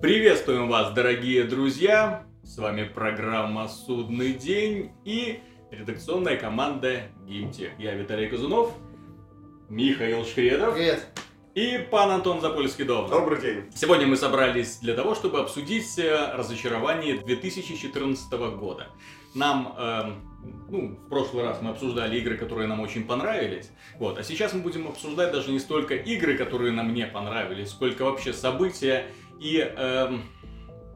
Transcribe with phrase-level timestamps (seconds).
[0.00, 2.24] Приветствуем вас, дорогие друзья!
[2.44, 5.40] С вами программа «Судный день» и
[5.72, 7.70] редакционная команда Гимти.
[7.78, 8.72] Я Виталий Казунов,
[9.68, 11.04] Михаил Шкредов Привет.
[11.56, 13.10] и пан Антон Запольский-Дов.
[13.10, 13.64] Добрый день.
[13.74, 18.86] Сегодня мы собрались для того, чтобы обсудить э, разочарование 2014 года.
[19.34, 20.28] Нам, эм,
[20.70, 24.60] ну, в прошлый раз мы обсуждали игры, которые нам очень понравились, вот, а сейчас мы
[24.60, 29.06] будем обсуждать даже не столько игры, которые нам не понравились, сколько вообще события
[29.38, 30.22] и эм,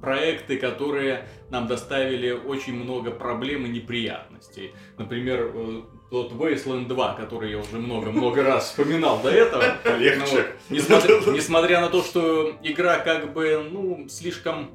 [0.03, 4.73] проекты, которые нам доставили очень много проблем и неприятностей.
[4.99, 9.63] Например, э, тот Wasteland 2, который я уже много-много раз вспоминал до этого.
[9.85, 10.21] Полегче.
[10.21, 14.71] Ну вот, несмотря, несмотря на то, что игра как бы, ну, слишком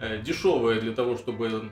[0.00, 1.70] э, дешевая для того, чтобы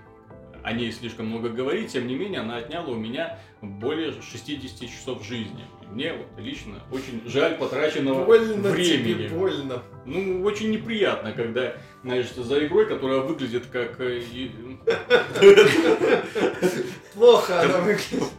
[0.63, 5.25] о ней слишком много говорить, тем не менее, она отняла у меня более 60 часов
[5.25, 5.65] жизни.
[5.83, 9.25] И Мне вот лично очень жаль потраченного Больно времени.
[9.25, 9.83] тебе, больно.
[10.07, 14.01] Ну, очень неприятно, когда, знаешь, за игрой, которая выглядит как...
[14.01, 14.51] э, и-
[17.15, 18.25] Плохо она выглядит.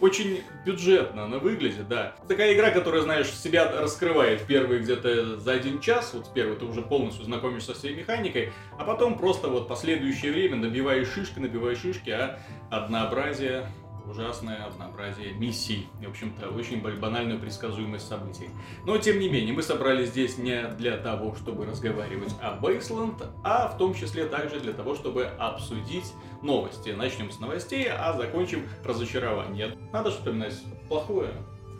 [0.00, 2.14] Очень бюджетно она выглядит, да.
[2.28, 6.82] Такая игра, которая, знаешь, себя раскрывает первые где-то за один час, вот первый ты уже
[6.82, 12.10] полностью знакомишься со всей механикой, а потом просто вот последующее время набиваешь шишки, набиваешь шишки,
[12.10, 12.38] а
[12.70, 13.66] однообразие,
[14.08, 15.88] ужасное однообразие миссий.
[16.00, 18.50] И, в общем-то, очень ба- банальную предсказуемость событий.
[18.84, 23.68] Но, тем не менее, мы собрались здесь не для того, чтобы разговаривать о Бейсленд, а
[23.68, 26.90] в том числе также для того, чтобы обсудить новости.
[26.90, 29.76] Начнем с новостей, а закончим разочарование.
[29.92, 30.54] Надо вспоминать
[30.88, 31.30] плохое.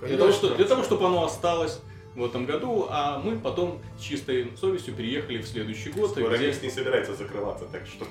[0.03, 1.81] Для того, что, для того, чтобы оно осталось
[2.15, 6.11] в этом году, а мы потом с чистой совестью переехали в следующий год.
[6.11, 8.07] Скоро где- не собирается закрываться, так что...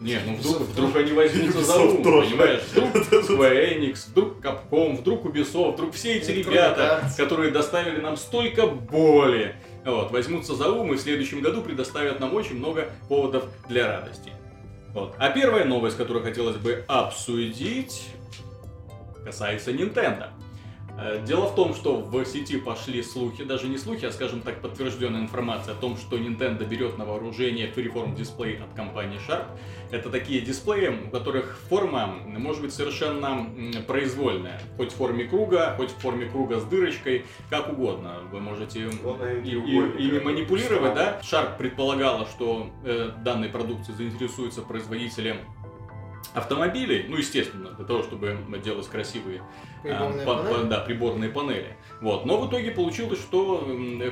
[0.00, 2.30] Не, ну вдруг, вдруг они возьмутся за ум, тоже.
[2.30, 2.60] понимаешь?
[2.70, 8.66] Вдруг Square Enix, вдруг Capcom, вдруг Ubisoft, вдруг все эти ребята, которые доставили нам столько
[8.66, 13.88] боли, вот, возьмутся за ум и в следующем году предоставят нам очень много поводов для
[13.88, 14.30] радости.
[14.94, 15.14] Вот.
[15.18, 18.08] А первая новость, которую хотелось бы обсудить,
[19.24, 20.28] касается Nintendo.
[21.00, 24.60] Э, Дело в том, что в сети пошли слухи, даже не слухи, а, скажем так,
[24.60, 29.44] подтвержденная информация о том, что Nintendo берет на вооружение Freeform дисплей от компании Sharp.
[29.90, 33.46] Это такие дисплеи, у которых форма может быть совершенно
[33.86, 34.60] произвольная.
[34.76, 38.16] Хоть в форме круга, хоть в форме круга с дырочкой, как угодно.
[38.32, 41.20] Вы можете Главное, и- и- ими манипулировать, да?
[41.22, 45.36] Sharp предполагала, что э, данной продукцией заинтересуются производители
[46.38, 49.42] автомобилей, ну, естественно, для того, чтобы делать красивые
[49.82, 50.54] Приборная а, по- панель.
[50.54, 51.76] по- да, приборные панели.
[52.00, 52.24] Вот.
[52.26, 53.66] Но в итоге получилось, что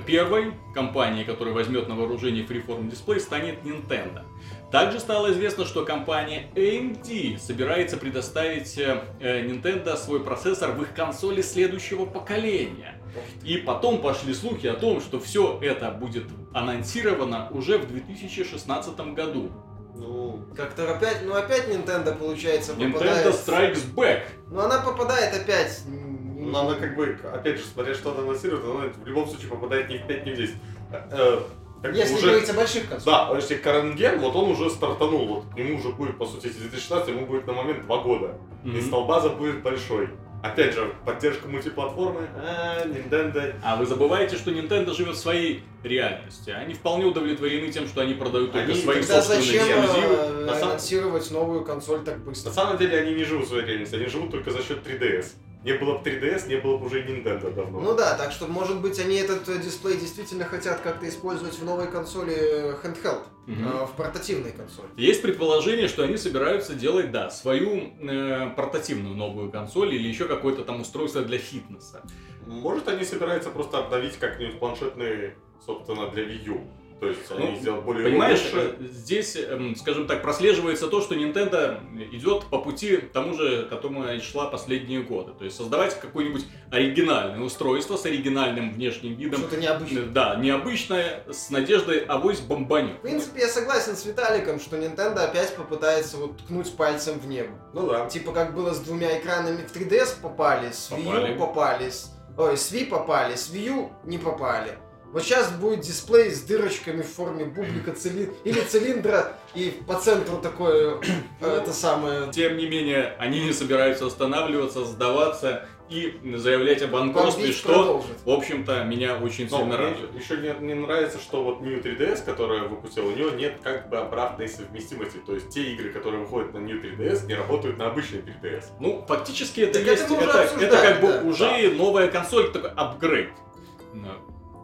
[0.06, 4.22] первой компанией, которая возьмет на вооружение Freeform Display, станет Nintendo.
[4.70, 10.92] Также стало известно, что компания AMD собирается предоставить э, э, Nintendo свой процессор в их
[10.92, 13.00] консоли следующего поколения.
[13.44, 19.50] И потом пошли слухи о том, что все это будет анонсировано уже в 2016 году.
[19.98, 23.26] Ну, Как-то опять, ну опять Nintendo получается Nintendo попадает.
[23.34, 24.22] Strikes Back.
[24.50, 25.82] Ну она попадает опять.
[25.86, 29.50] м, ну, она как бы, опять же, смотря что она анонсирует, она в любом случае
[29.50, 30.54] попадает ни в 5, ни в 10.
[30.92, 31.40] Э,
[31.82, 32.26] как бы Если уже...
[32.30, 33.04] говорить о больших консолях.
[33.04, 37.08] Да, подожди, Каренген, вот он уже стартанул, вот ему уже будет, по сути, если 2016,
[37.08, 38.34] ему будет на момент 2 года.
[38.64, 38.80] И Мгм.
[38.82, 40.10] столбаза будет большой.
[40.42, 43.54] Опять же, поддержка мультиплатформы, а, Nintendo.
[43.64, 46.50] А вы забываете, что Nintendo живет в своей реальности.
[46.50, 50.14] Они вполне удовлетворены тем, что они продают только Они свои Тогда собственные зачем эксклюзивы.
[50.14, 52.50] э, На самом- анонсировать новую консоль так быстро?
[52.50, 55.34] На самом деле они не живут в своей реальности, они живут только за счет 3DS.
[55.64, 57.80] Не было бы 3DS, не было бы уже и Nintendo давно.
[57.80, 61.64] Ну да, так что может быть они этот э, дисплей действительно хотят как-то использовать в
[61.64, 63.66] новой консоли handheld, Мгм.
[63.68, 64.86] э, в портативной консоли.
[64.96, 70.62] Есть предположение, что они собираются делать, да, свою э, портативную новую консоль или еще какое-то
[70.62, 72.02] там устройство для фитнеса.
[72.46, 76.60] Может, они собираются просто обновить как-нибудь планшетные, собственно, для Wii U.
[76.98, 78.76] То есть они Ну, сделают более Понимаешь, лучше.
[78.80, 81.78] э, здесь, эм, скажем так, прослеживается то, что Nintendo
[82.14, 85.32] идет по пути тому же, которому она и шла последние годы.
[85.38, 89.40] То есть создавать какое-нибудь оригинальное устройство с оригинальным внешним видом.
[89.40, 90.04] Что-то необычное.
[90.06, 92.96] Да, необычное, с надеждой авось бомбанет.
[92.98, 97.50] В принципе, я согласен с Виталиком, что Nintendo опять попытается вот ткнуть пальцем в небо.
[97.74, 98.06] Ну да.
[98.06, 101.32] Типа как было с двумя экранами в 3DS попали, с Wii Попали.
[101.34, 102.12] U попали, с...
[102.38, 104.78] ой, с Wii попали, с Wii U не попали.
[105.12, 110.38] Вот сейчас будет дисплей с дырочками в форме бублика цили- или цилиндра, и по центру
[110.38, 110.98] такое,
[111.40, 112.30] э, это самое...
[112.32, 118.16] Тем не менее, они не собираются останавливаться, сдаваться и заявлять о банкротстве, что, продолжит.
[118.24, 120.14] в общем-то, меня очень Но сильно мне радует.
[120.20, 123.96] еще не, не нравится, что вот New 3DS, которая выпустила, у нее нет как бы
[123.98, 125.18] обратной совместимости.
[125.24, 128.64] То есть те игры, которые выходят на New 3DS, не работают на обычной 3DS.
[128.80, 131.20] Ну, фактически это Так есть, это это, это как бы да.
[131.22, 133.30] уже новая консоль, такой апгрейд.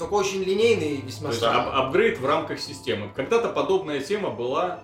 [0.03, 1.71] Только очень линейный и весьма То есть странный.
[1.71, 3.11] ап- апгрейд в рамках системы.
[3.15, 4.81] Когда-то подобная тема была...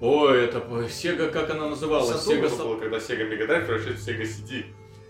[0.00, 2.26] Ой, это Sega, как она называлась?
[2.26, 4.64] Sega Это было, когда Sega Mega Drive превращается в Sega CD.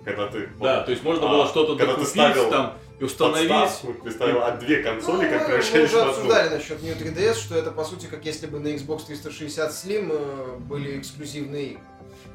[0.04, 0.48] Когда ты...
[0.60, 3.48] Да, то есть можно А, было что-то когда ты докупить ставил там и установить.
[3.48, 6.10] Подставку, ты ставил а две консоли, Ну, как мы, мы превращались в уже одну.
[6.12, 10.08] обсуждали насчет New 3DS, что это по сути как если бы на Xbox 360 Slim
[10.10, 11.82] э, были эксклюзивные игры.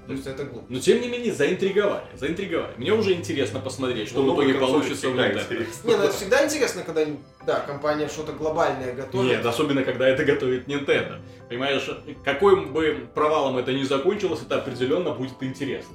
[0.07, 0.65] То есть это глупо.
[0.69, 2.73] Но тем не менее заинтриговали, заинтриговали.
[2.77, 5.67] Мне уже интересно посмотреть, что Ну, в итоге получится всегда Nintendo.
[5.83, 7.05] Не, ну это всегда интересно, когда
[7.45, 9.29] да, компания что-то глобальное готовит.
[9.29, 11.19] Нет, особенно когда это готовит Nintendo.
[11.49, 11.89] Понимаешь,
[12.23, 15.93] каким бы провалом это ни закончилось, это определенно будет интересно.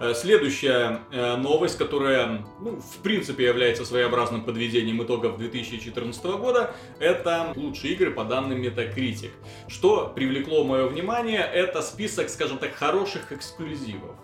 [0.00, 7.52] Э, Следующая э, новость, которая, ну, в принципе, является своеобразным подведением итогов 2014 года, это
[7.54, 9.30] лучшие игры по данным Metacritic.
[9.68, 14.16] Что привлекло мое внимание, это список, скажем так, хороших эксклюзивов.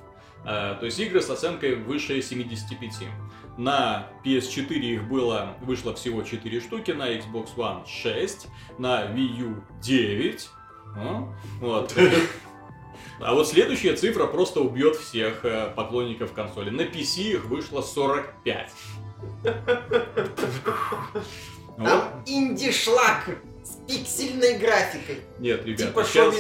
[0.47, 3.09] Э, То есть игры с оценкой выше 75.
[3.59, 8.49] На PS4 их было, вышло всего 4 штуки, на Xbox One 6,
[8.79, 10.49] на Wii U 9.
[10.97, 11.29] А?
[11.61, 11.95] Вот.
[13.21, 16.71] А вот следующая цифра просто убьет всех э, поклонников консоли.
[16.71, 18.71] На PC их вышло 45.
[21.77, 21.89] Вот.
[21.89, 23.39] Там инди-шлак
[23.87, 25.21] пиксельной графикой.
[25.39, 26.35] Нет, ребята, типа сейчас,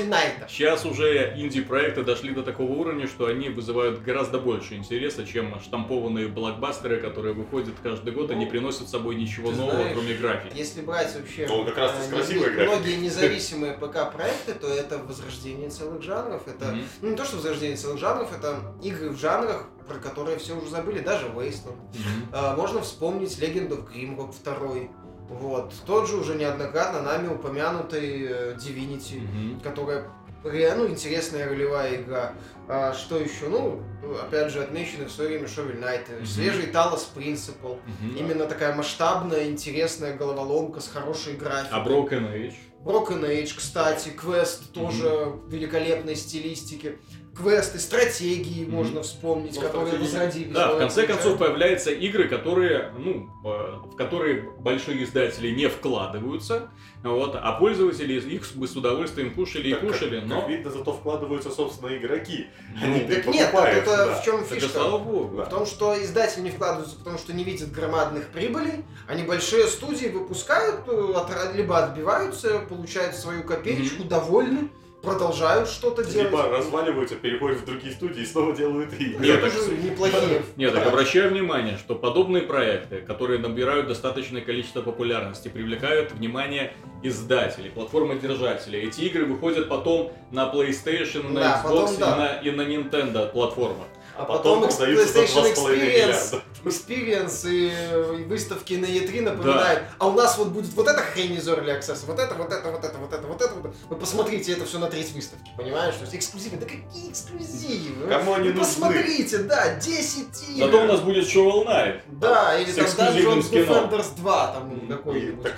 [0.48, 6.28] сейчас уже инди-проекты дошли до такого уровня, что они вызывают гораздо больше интереса, чем штампованные
[6.28, 10.52] блокбастеры, которые выходят каждый год и не приносят с собой ничего нового, знаешь, кроме графики.
[10.56, 15.70] Если брать вообще Ну, как раз э, с не- многие независимые ПК-проекты, то это возрождение
[15.70, 16.42] целых жанров.
[16.46, 16.82] Это Мгм.
[17.02, 20.68] ну, не то, что возрождение целых жанров, это игры в жанрах, про которые все уже
[20.70, 21.76] забыли, даже Wasteland.
[21.94, 22.28] Мгм.
[22.32, 24.88] А, Можно вспомнить Legend of Grimrock 2.
[25.28, 25.72] Вот.
[25.86, 29.60] Тот же уже неоднократно нами упомянутый э, Divinity, Мгм.
[29.60, 30.04] которая
[30.44, 32.32] реально интересная ролевая игра.
[32.68, 33.48] А, что еще?
[33.48, 33.82] Ну,
[34.22, 36.26] опять же, отмеченный в свое время Shovel Knight, Мгм.
[36.26, 37.78] свежий Talos Principle.
[38.00, 38.16] Мгм.
[38.16, 41.78] Именно такая масштабная, интересная головоломка с хорошей графикой.
[41.80, 42.54] А Broken Age?
[42.84, 46.98] Broken Age, кстати, квест тоже великолепной стилистики.
[47.36, 48.74] Квесты, стратегии Мгм.
[48.74, 50.04] можно вспомнить, Ну, которые стратегии.
[50.14, 50.54] возродились.
[50.54, 53.48] Да, в конце концов появляются игры, которые, ну, э,
[53.92, 56.70] в которые большие издатели не вкладываются,
[57.02, 60.48] вот, а пользователи их бы с удовольствием кушали и Так как- кушали, как но...
[60.48, 62.46] видно, зато вкладываются, собственно, игроки.
[62.80, 64.14] ну, Они Так нет, покупаешь, это да.
[64.20, 64.68] в чем это фишка?
[64.70, 65.42] слава богу.
[65.42, 70.06] В том, что издатели не вкладываются, потому что не видят громадных прибылей, а небольшие студии
[70.08, 74.70] выпускают, э, от- либо отбиваются, получают свою копеечку, довольны,
[75.02, 76.30] продолжают что-то делать.
[76.30, 79.24] Либо разваливаются, переходят в другие студии и снова делают игры.
[79.24, 80.42] Нет, Это тоже неплохие.
[80.56, 86.72] Нет, так обращаю внимание, что подобные проекты, которые набирают достаточное количество популярности, привлекают внимание
[87.02, 88.80] издателей, платформодержателей.
[88.88, 92.16] Эти игры выходят потом на PlayStation, на Да, Xbox потом и, да.
[92.16, 93.86] на, и на Nintendo платформах.
[94.18, 96.42] А Потом потом, продаются за PlayStation 2,5 Experience.
[96.64, 101.34] Experience и, и выставки на E3 напоминают, а у нас вот будет вот эта хрень
[101.34, 103.52] из Early Access, вот это, вот это, вот это, вот это, вот это.
[103.52, 103.74] Вот это.
[103.90, 105.94] Вы посмотрите это все на треть выставки, понимаешь?
[105.96, 108.08] То есть эксклюзивы, да какие эксклюзивы?
[108.08, 108.64] Кому они Вы нужны?
[108.64, 110.66] посмотрите, да, 10 игр.
[110.66, 112.00] Зато у нас будет Shovel Knight.
[112.08, 113.50] Да, или там Dungeons.
[113.50, 114.88] Defenders 2 там Мгм.
[114.88, 115.42] какой-нибудь.
[115.42, 115.54] Так,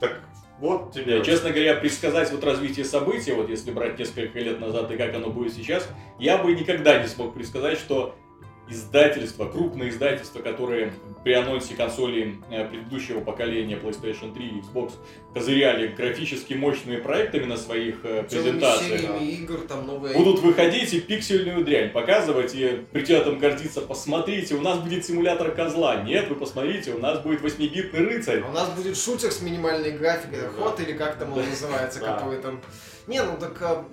[0.00, 0.12] так
[0.60, 1.18] вот тебе.
[1.18, 5.14] Не, честно говоря, предсказать вот развитие событий, вот если брать несколько лет назад и как
[5.14, 8.14] оно будет сейчас, я бы никогда не смог предсказать, что
[8.70, 10.92] издательства, крупные издательства, которые
[11.24, 14.92] при анонсе консолей э, предыдущего поколения PlayStation 3 и Xbox
[15.34, 20.16] козыряли графически мощными проектами на своих э, презентациях, игр, там новые...
[20.16, 25.50] будут выходить и пиксельную дрянь показывать, и при этом гордиться, посмотрите, у нас будет симулятор
[25.52, 26.02] козла.
[26.02, 28.42] Нет, вы посмотрите, у нас будет 8-битный рыцарь.
[28.44, 30.48] А у нас будет шутер с минимальной графикой, Да.
[30.48, 32.60] ход или как там он называется, который там...
[33.10, 33.84] Не, ну так а,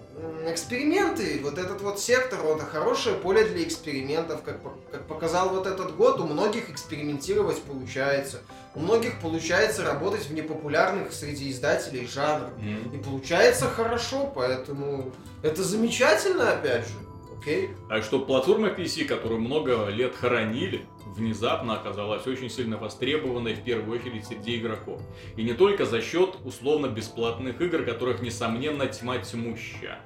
[0.45, 4.59] эксперименты, вот этот вот сектор, это хорошее поле для экспериментов, как,
[4.91, 8.41] как показал вот этот год, у многих экспериментировать получается.
[8.75, 12.51] У многих получается работать в непопулярных среди издателей жанрах.
[12.59, 12.93] М.
[12.93, 16.93] И получается хорошо, поэтому это замечательно, опять же.
[17.39, 17.69] Окей?
[17.89, 23.99] Так что платформа PC, которую много лет хоронили, внезапно оказалась очень сильно востребованной в первую
[23.99, 25.01] очередь среди игроков.
[25.35, 29.99] И не только за счет условно бесплатных игр, которых, несомненно, тьма тьмуща.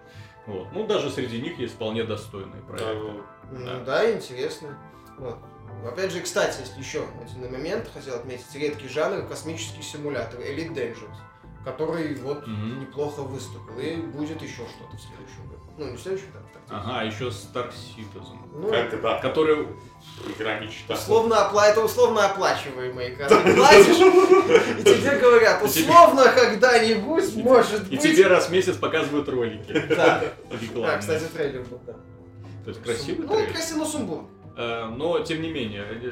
[0.48, 0.68] Вот.
[0.74, 3.14] Ну, даже среди них есть вполне достойные проекты.
[3.52, 3.80] Ну Да.
[3.86, 4.78] да, интересно.
[5.18, 5.38] Вот.
[5.86, 11.16] Опять же, кстати, если еще один момент хотел отметить, редкий жанр космический симулятор Elite Dangerous,
[11.64, 12.82] который вот Мгм.
[12.82, 15.62] неплохо выступил, и будет еще что-то в следующем году.
[15.78, 16.92] Ну, не в следующем, да, тактическом.
[16.92, 18.38] Ага, еще Star Citizen.
[18.54, 19.68] Ну, Как да, Который...
[20.38, 20.94] игра мечта.
[20.94, 21.68] условно опла...
[21.68, 23.28] это условно оплачиваемая игра.
[23.28, 23.96] Ты платишь,
[24.80, 28.02] и тебе говорят, И условно когда-нибудь, может И быть.
[28.02, 30.24] тебе раз в месяц показывают ролики Да.
[30.50, 30.96] рекламные.
[30.96, 31.94] А, кстати, трейлер был, да.
[32.64, 34.24] То есть красивый Ну, красиво, но сумбур.
[34.58, 36.12] Э, Но, тем не менее, э,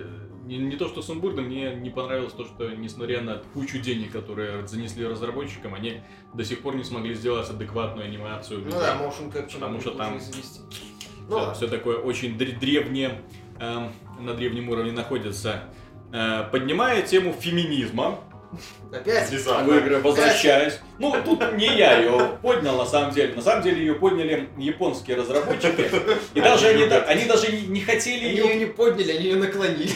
[0.49, 4.67] не, не то что сумбурно, мне не понравилось то, что несмотря на кучу денег, которые
[4.67, 6.01] занесли разработчикам, они
[6.33, 8.61] до сих пор не смогли сделать адекватную анимацию.
[8.65, 10.13] Ну да, motion capture Потому что там.
[10.13, 10.61] Ну все,
[11.29, 11.53] ладно.
[11.53, 13.21] все такое очень дре- древнее,
[13.59, 15.65] эм, на древнем уровне находится.
[16.11, 18.19] Э, поднимая тему феминизма,
[18.91, 19.31] Опять?
[19.31, 20.79] Игры возвращаюсь.
[20.97, 23.35] Ну, тут не я ее поднял, на самом деле.
[23.35, 25.87] На самом деле ее подняли японские разработчики.
[26.33, 29.25] И даже они, да- они даже не- не хотели Они ее ее не подняли, они
[29.25, 29.91] ее наклонили.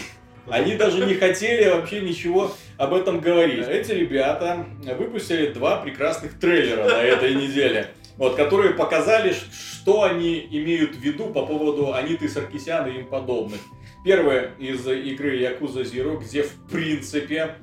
[0.50, 3.66] Они даже не хотели вообще ничего об этом говорить.
[3.68, 4.66] Эти ребята
[4.98, 11.28] выпустили два прекрасных трейлера на этой неделе, вот, которые показали, что они имеют в виду
[11.28, 13.60] по поводу Аниты Саркисяна и им подобных.
[14.04, 17.56] Первое из игры Yakuza Zero, где в принципе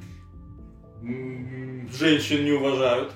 [1.98, 3.12] женщин не уважают.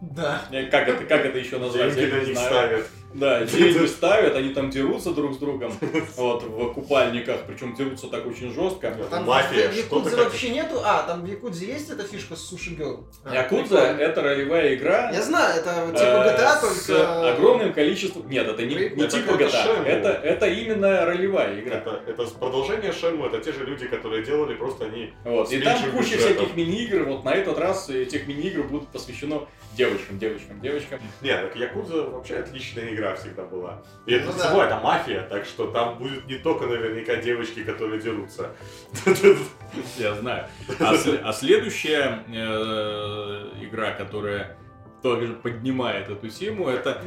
[0.00, 0.42] Да.
[0.50, 1.94] Э, Как это, как это еще назвать?
[1.94, 2.50] Деньги Я на не них знаю.
[2.50, 2.86] ставят.
[3.14, 5.72] Да, деньги ставят, они там дерутся друг с другом,
[6.16, 8.96] вот, в купальниках, причем дерутся так очень жестко.
[9.10, 10.80] Там Мафия, в Якудзе вообще нету.
[10.84, 13.04] А, там в Якудзе есть эта фишка с Суши Герл.
[13.24, 17.32] А, Якудза это ролевая игра Я знаю, это э, типа GTA, с только...
[17.32, 18.28] огромным количеством...
[18.28, 21.76] Нет, это не, не Это типа GTA, это, это именно ролевая игра.
[21.76, 25.12] Это, это продолжение Шенму, это те же люди, которые делали, просто они...
[25.24, 25.52] Вот.
[25.52, 30.60] И там куча всяких мини-игр, вот на этот раз этих мини-игр будут посвящено девочкам, девочкам,
[30.60, 31.00] девочкам.
[31.20, 33.82] Не, так Якудза вообще отличная игра всегда была.
[34.06, 34.66] И это Ну да.
[34.66, 38.50] это мафия, так что там будет не только наверняка девочки, которые дерутся.
[39.98, 40.46] Я знаю.
[40.80, 40.94] А,
[41.24, 44.56] а следующая э, игра, которая
[45.02, 47.00] также поднимает эту тему, это.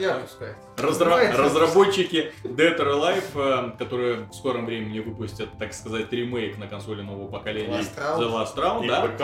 [0.78, 6.68] Разра- разработчики Dead or Alive, э, которые в скором времени выпустят, так сказать, ремейк на
[6.68, 8.20] консоли нового поколения Last Round.
[8.20, 9.02] The Last Round, И да.
[9.08, 9.22] ПК.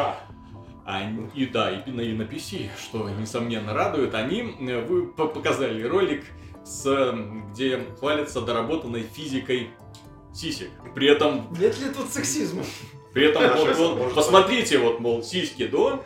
[0.84, 4.16] Они- и да, и на, и на PC, что несомненно радует.
[4.16, 6.24] Они э, вы по- показали ролик,
[6.72, 7.14] с, э,
[7.52, 9.72] где хвалятся доработанной физикой
[10.34, 10.70] сисек.
[10.96, 12.64] При этом, Нет ли тут сексизма?
[13.14, 16.04] при этом вот, вот, может, посмотрите, вот, мол, сиськи до,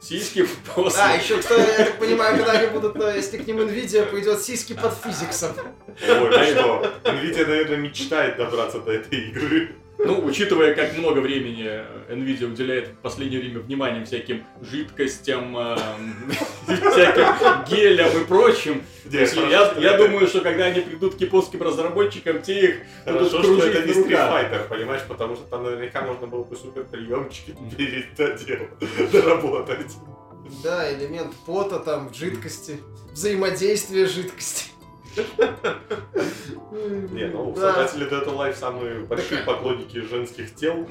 [0.00, 1.02] сиськи после.
[1.02, 4.42] А, еще кто, я так понимаю, когда они будут, ну, если к ним Nvidia пойдет
[4.42, 5.52] сиськи под физиксом.
[5.86, 9.76] Ой, ну что, Nvidia, наверное, мечтает добраться до этой игры.
[10.04, 15.76] Ну, учитывая, как много времени э, Nvidia уделяет в последнее время вниманием всяким жидкостям, э,
[16.66, 22.76] всяким гелям и прочим, я, думаю, что когда они придут к японским разработчикам, те их
[23.04, 23.94] будут Хорошо, что кружить это не.
[23.94, 27.54] Fighter, понимаешь, потому что там наверняка можно было бы супер приемчики
[29.12, 29.92] доработать.
[30.62, 32.78] Да, элемент пота там в жидкости.
[33.12, 34.71] Взаимодействие жидкости.
[37.12, 37.74] Не, ну, Да.
[37.74, 40.86] создатели Dead Alive самые большие поклонники женских тел.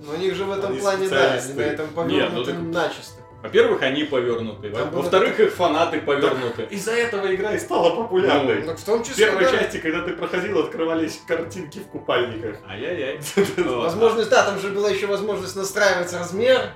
[0.00, 2.72] Но у них же в этом Они плане, да, они на этом Нет, повернуты ну
[2.72, 3.20] начисто.
[3.42, 4.70] Во-первых, они повернуты.
[4.70, 6.62] Во-вторых, их фанаты повернуты.
[6.70, 8.64] Из-за этого игра и стала популярной.
[8.64, 12.56] Ну, в том В числе, первой да, части, когда ты проходил, открывались картинки в купальниках.
[12.68, 13.20] Ай-яй-яй.
[13.64, 16.72] Возможность, да, там же была еще возможность настраивать размер,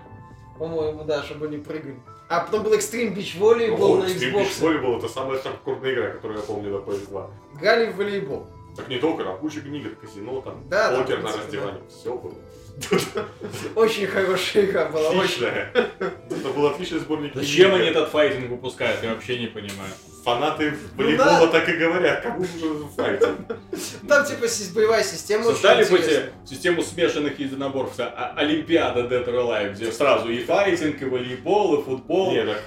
[0.58, 1.96] по-моему, да, чтобы они прыгали.
[2.32, 4.62] А потом был Extreme Beach Volleyball на Extreme Beach Xbox.
[4.62, 7.30] Volleyball это самая хардкорная игра, которую я помню на PS2.
[7.60, 8.46] Гали в волейбол.
[8.74, 12.16] Так не только, там куча книг, казино, там, Да, да, покер в на раздевании, все
[12.16, 12.32] было.
[13.74, 15.20] Очень хорошая игра была, очень.
[15.20, 15.70] Отличная.
[15.74, 19.90] Это был отличный сборник Зачем они этот файтинг выпускают, я вообще не понимаю.
[20.24, 23.38] Фанаты Ну волейбола так и говорят, как уже файтинг.
[24.08, 29.74] Там типа боевая система Создали бы эти систему смешанных единоборств, а- Олимпиада Dead or Alive,
[29.74, 32.62] где сразу и файтинг, и волейбол, и футбол, Не, так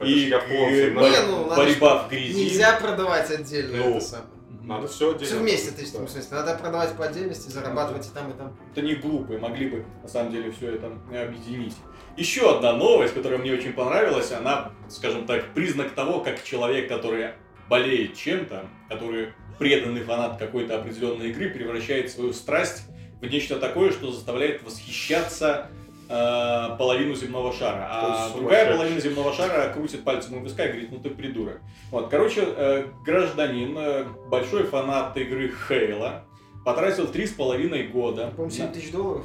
[0.00, 2.32] это и, и надо- Не, ну, борьба в грязи.
[2.44, 4.39] Нельзя продавать отдельно Ну, это самое.
[4.62, 8.30] Надо все Все вместе, то есть, в смысле, надо продавать по отдельности, зарабатывать и там,
[8.30, 8.56] и там.
[8.72, 11.74] Это не глупые, могли бы на самом деле все это объединить.
[12.16, 17.30] Еще одна новость, которая мне очень понравилась, она, скажем так, признак того, как человек, который
[17.68, 22.82] болеет чем-то, который преданный фанат какой-то определенной игры, превращает свою страсть
[23.20, 25.68] в нечто такое, что заставляет восхищаться
[26.10, 27.86] э, половину земного шара.
[27.90, 31.60] А другая половина земного шара крутит пальцем у виска и говорит, ну ты придурок.
[31.90, 36.24] Вот, короче, э, гражданин, э, большой фанат игры Хейла,
[36.64, 39.24] потратил три с половиной года По-моему, 7 на- тысяч долларов,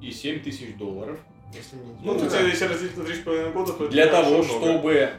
[0.00, 1.18] и- и 7 тысяч долларов
[1.54, 2.28] если мне Ну, Ну, у да.
[2.28, 5.10] тебя если разделить на 3,5 года, то это для не того, чтобы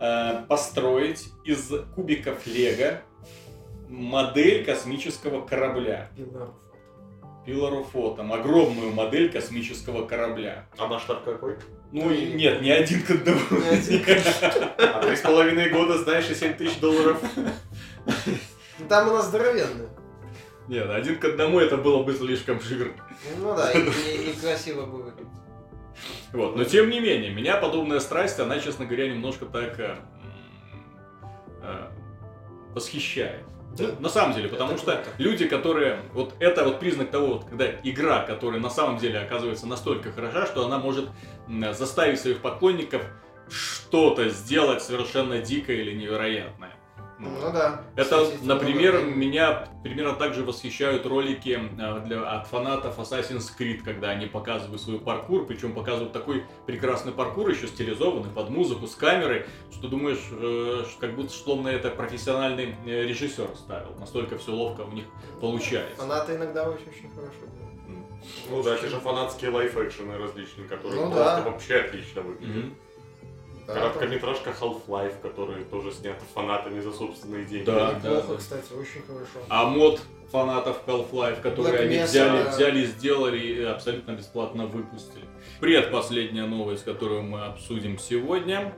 [0.00, 3.00] э, построить из кубиков Лего
[3.88, 6.08] модель космического корабля.
[6.16, 6.50] Белорус.
[7.44, 8.32] Пилорофотом.
[8.32, 10.66] Огромную модель космического корабля.
[10.78, 11.56] А масштаб какой?
[11.92, 13.38] Ну, и нет, не один к одному.
[13.50, 14.02] Не один
[14.78, 17.22] А три с половиной года, знаешь, и 7 тысяч долларов.
[18.06, 19.88] Ну, Там у нас здоровенная.
[20.68, 22.94] Нет, один к одному это было бы слишком жирно.
[23.38, 25.12] Ну да, и не- некрасиво бы.
[26.32, 26.56] Вот.
[26.56, 29.96] Но тем не менее, меня подобная страсть, она, честно говоря, немножко так э,
[31.62, 31.88] э,
[32.74, 33.44] восхищает.
[33.76, 35.10] Да, на самом деле, потому Это что круто.
[35.18, 36.00] люди, которые...
[36.12, 40.46] Вот это вот признак того, вот, когда игра, которая на самом деле оказывается настолько хороша,
[40.46, 41.08] что она может
[41.72, 43.02] заставить своих поклонников
[43.50, 46.74] что-то сделать совершенно дикое или невероятное.
[47.18, 47.82] Ну да.
[47.94, 49.26] Это, Кстати, например, много времени.
[49.26, 54.80] меня примерно так же восхищают ролики э, для, от фанатов Assassin's Creed, когда они показывают
[54.82, 60.24] свой паркур, причем показывают такой прекрасный паркур, еще стилизованный под музыку, с камерой, что думаешь,
[60.32, 63.94] э, как будто словно это профессиональный э, режиссер ставил.
[64.00, 65.04] Настолько все ловко у них
[65.40, 65.96] получается.
[65.96, 67.74] Фанаты иногда очень, очень хорошо делают.
[68.50, 71.50] Ну да, те же фанатские лайф-экшены различные, которые Ну просто да.
[71.50, 72.56] вообще отлично выглядят.
[72.56, 72.74] Мгм.
[73.66, 77.64] Да, Короткометражка Half-Life, которая тоже снята фанатами за собственные деньги.
[77.64, 77.94] Да.
[77.94, 79.38] Неплохо, кстати, очень хорошо.
[79.48, 82.50] А мод фанатов Half-Life, который Black они Mesa, взяли, да.
[82.50, 85.24] взяли, сделали и абсолютно бесплатно выпустили.
[85.60, 88.74] Предпоследняя новость, которую мы обсудим сегодня.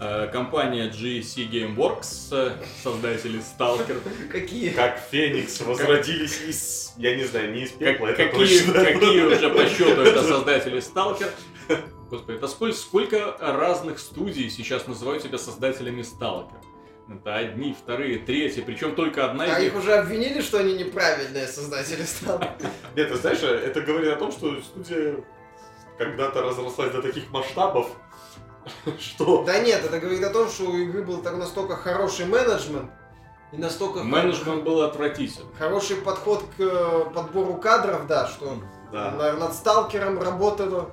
[0.00, 3.98] Э, Компания GSC Gameworks, э, создатели Stalker,
[4.30, 4.70] Какие?
[4.70, 8.72] Как Феникс возродились из, я не знаю, не из Как- пепла, это какие, точно.
[8.84, 11.30] какие уже по счету это создатели Stalker.
[12.10, 16.56] Господи, это сколько, сколько разных студий сейчас называют себя создателями Stalker.
[17.10, 20.74] Это одни, вторые, третьи, причем только одна А из их них уже обвинили, что они
[20.74, 22.50] неправильные создатели стали.
[22.96, 25.16] Нет, ты знаешь, это говорит о том, что студия
[25.96, 27.88] когда-то разрослась до таких масштабов,
[29.00, 29.44] что...
[29.44, 32.90] Да нет, это говорит о том, что у игры был так настолько хороший менеджмент
[33.52, 35.48] и настолько менеджмент был отвратительный.
[35.58, 38.58] хороший подход к э, подбору кадров, да, что
[38.92, 39.12] Да.
[39.12, 40.90] на- над сталкером работало.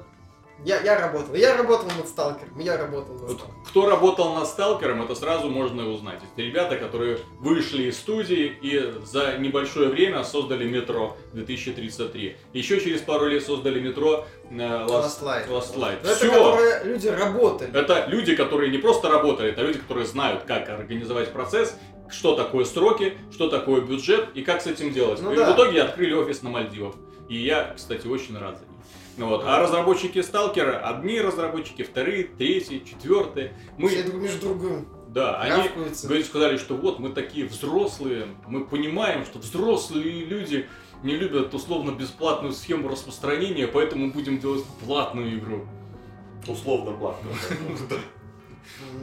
[0.63, 1.35] Я, я работал.
[1.35, 2.57] Я работал над сталкером.
[2.59, 3.65] Я работал над Вот сталкером.
[3.65, 6.19] кто работал над Сталкером, это сразу можно узнать.
[6.33, 12.37] Это ребята, которые вышли из студии и за небольшое время создали метро 2033.
[12.53, 15.49] Еще через пару лет создали метро э, Last, Last Light.
[15.49, 15.99] Last Light.
[16.03, 16.31] Это Всё.
[16.31, 17.77] которые люди работали.
[17.77, 21.75] Это люди, которые не просто работали, это люди, которые знают, как организовать процесс,
[22.09, 25.21] что такое сроки, что такое бюджет и как с этим делать.
[25.21, 25.51] Ну и да.
[25.51, 26.95] в итоге открыли офис на Мальдивах.
[27.27, 28.74] И я, кстати, очень рад за них.
[29.17, 29.43] Ну Вот.
[29.45, 33.53] А разработчики Сталкера, одни разработчики, вторые, третьи, четвертые.
[33.77, 38.65] Мы, Все друг между другом да, они говорят, сказали, что вот мы такие взрослые, мы
[38.65, 40.67] понимаем, что взрослые люди
[41.03, 45.65] не любят условно бесплатную схему распространения, поэтому будем делать платную игру.
[46.45, 47.29] Условно платно.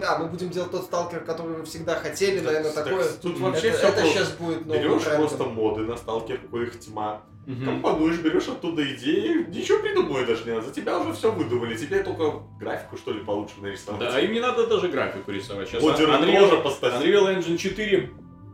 [0.01, 3.09] Да, мы будем делать тот сталкер, который вы всегда хотели, наверное, так такое.
[3.22, 4.18] Тут вообще это все это просто.
[4.18, 7.22] сейчас будет новым Берешь просто моды на сталкер, их тьма.
[7.46, 7.64] Мгм.
[7.64, 10.68] Компонуешь, берешь оттуда идеи, ничего придумывать даже не надо.
[10.68, 11.76] За тебя уже все выдумали.
[11.76, 14.00] Тебе только графику, что ли, получше нарисовать.
[14.00, 15.68] Да, им не надо даже графику рисовать.
[15.68, 16.94] Сейчас Модеры Unreal, тоже поставь.
[17.05, 18.11] Unreal Engine 4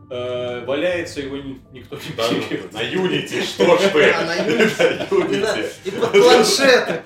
[0.09, 2.73] э, валяется, его ни- никто не Да, ну, берет.
[2.73, 4.03] на Unity, что ж ты?
[4.11, 5.67] А, на- Unity.
[5.85, 7.03] и под планшеты.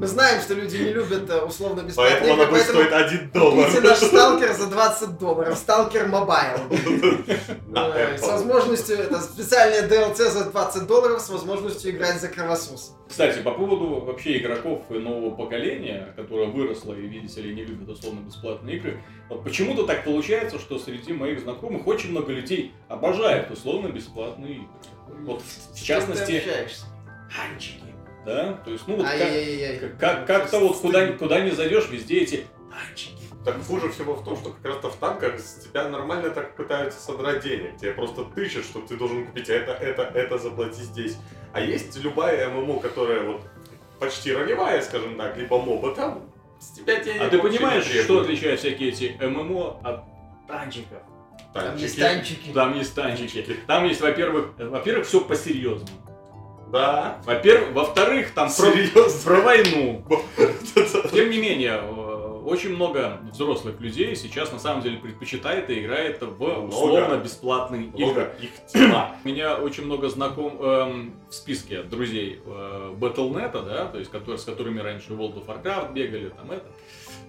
[0.00, 3.12] Мы знаем, что люди не любят э, условно бесплатные Поэтому она игры, будет поэтому стоить
[3.12, 3.66] 1 доллар.
[3.66, 5.58] купите наш сталкер за 20 долларов.
[5.58, 6.58] Сталкер Mobile.
[8.16, 12.96] С возможностью, это специальное DLC за 20 долларов с возможностью играть за кровосос.
[13.10, 18.20] Кстати, по поводу вообще игроков нового поколения, которое выросло и, видите ли, не любит условно
[18.20, 23.88] бесплатные игры, вот почему-то так получается, что среди моих знакомых очень много людей обожают условно
[23.88, 24.68] бесплатные игры.
[25.26, 25.42] Вот
[25.74, 26.42] в частности,
[27.36, 27.89] танчики,
[28.24, 28.54] да?
[28.64, 32.46] То есть, ну вот как- как- как- как-то вот куда, куда не зайдешь, везде эти
[32.70, 33.20] танчики.
[33.44, 37.00] Так хуже всего в том, что как раз-то в танках с тебя нормально так пытаются
[37.00, 37.78] содрать денег.
[37.78, 41.16] Тебе просто тычут, что ты должен купить это, это, это, заплати здесь.
[41.54, 43.40] А есть любая ММО, которая вот
[43.98, 46.30] почти ролевая, скажем так, либо моба, там
[46.60, 50.02] с тебя денег А ты вообще не понимаешь, что отличает всякие эти ММО от
[50.46, 50.98] танчиков?
[51.54, 52.34] Там есть Танчики.
[52.36, 52.54] танчики.
[52.54, 53.56] Там есть танчики.
[53.66, 55.88] Там есть, во-первых, во-первых, все по-серьезному.
[56.70, 57.20] Да.
[57.24, 58.70] Во-первых, во-вторых, там про,
[59.24, 60.04] про войну.
[61.12, 66.22] Тем не менее, э, очень много взрослых людей сейчас на самом деле предпочитает и играет
[66.22, 68.32] в условно бесплатные игры.
[68.40, 69.16] Их тела.
[69.24, 74.44] У меня очень много знаком эм, в списке друзей э, Battle.net, да, то есть с
[74.44, 76.66] которыми раньше в World of Warcraft бегали, там это,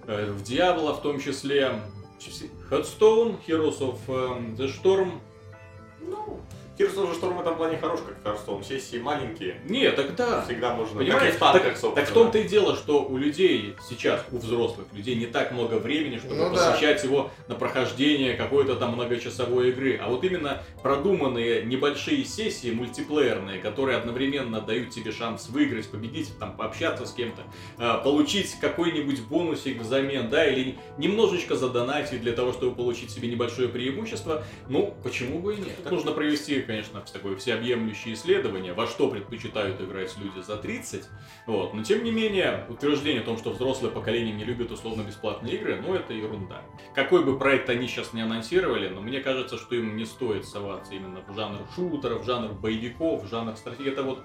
[0.08, 1.73] э, в Diablo в том числе,
[2.69, 5.13] Headstone, Heroes of эм, the Storm.
[5.99, 6.39] Ну,
[6.84, 8.63] Of the Storm в этом плане хорош, как Hearthstone.
[8.65, 9.62] Сессии маленькие.
[9.65, 11.00] Не, тогда Всегда можно.
[11.00, 14.24] Понимаешь, как и в танках, так, так в том-то и дело, что у людей сейчас,
[14.32, 16.72] у взрослых людей, не так много времени, чтобы Ну да.
[16.72, 20.00] посвящать его на прохождение какой-то там многочасовой игры.
[20.02, 26.56] А вот именно продуманные небольшие сессии мультиплеерные, которые одновременно дают тебе шанс выиграть, победить, там,
[26.56, 27.41] пообщаться с кем-то,
[27.78, 33.67] э, получить какой-нибудь бонусик взамен, да, или немножечко задонатить для того, чтобы получить себе небольшое
[33.70, 35.91] преимущество, ну, почему бы и нет?
[35.91, 41.03] Нужно провести конечно, такое всеобъемлющее исследование, во что предпочитают играть люди за 30.
[41.45, 41.73] Вот.
[41.73, 45.93] Но, тем не менее, утверждение о том, что взрослое поколение не любит условно-бесплатные игры, ну,
[45.93, 46.62] это ерунда.
[46.95, 50.93] Какой бы проект они сейчас не анонсировали, но мне кажется, что им не стоит соваться
[50.93, 53.91] именно в жанр шутеров, в жанр боевиков, в жанр стратегии.
[53.91, 54.23] Это вот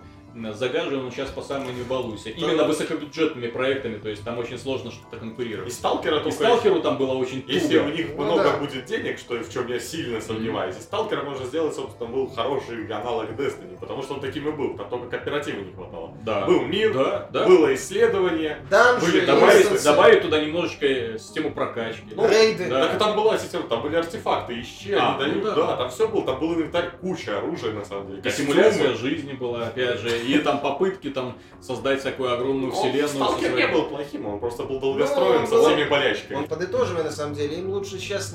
[0.53, 2.31] загажен сейчас по самому не балуйся.
[2.31, 5.68] Именно высокобюджетными проектами, то есть там очень сложно что-то конкурировать.
[5.70, 6.37] И Сталкера И только...
[6.37, 7.53] Сталкеру там было очень туго.
[7.55, 8.57] Если у них Ну много да.
[8.59, 12.87] будет денег, что в чем я сильно сомневаюсь, из Сталкера можно сделать, собственно, был хороший
[12.87, 16.12] аналог Destiny, потому что он таким и был, там только кооператива не хватало.
[16.25, 16.44] Да.
[16.46, 17.46] Был мир, Да, да.
[17.46, 19.85] было исследование, Данжи, Были Добавить, инстансы.
[19.85, 22.05] добавить туда немножечко э, систему прокачки.
[22.14, 22.68] Ну, рейды.
[22.68, 22.87] да.
[22.87, 25.66] Так и там была система, там были артефакты, ищи, А, они дают, ну да.
[25.68, 25.77] да.
[25.77, 28.22] там все было, там был инвентарь, куча оружия на самом деле.
[28.25, 33.08] И симуляция жизни была, опять же, и там попытки там создать такую огромную Ну, вселенную.
[33.08, 36.36] Сталкер своей- не был плохим, он просто был долгостроен Ну, со он- всеми болячками.
[36.38, 38.34] Он подытоживая, на самом деле, им лучше сейчас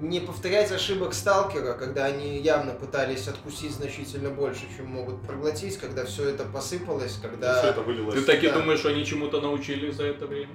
[0.00, 6.06] не повторять ошибок Сталкера, когда они явно пытались откусить значительно больше, чем могут проглотить, когда
[6.06, 7.58] все это посыпалось, когда...
[7.60, 8.14] Все это вылилось.
[8.14, 8.54] Ты таки Да.
[8.60, 10.54] думаешь, что они чему-то научились за это время?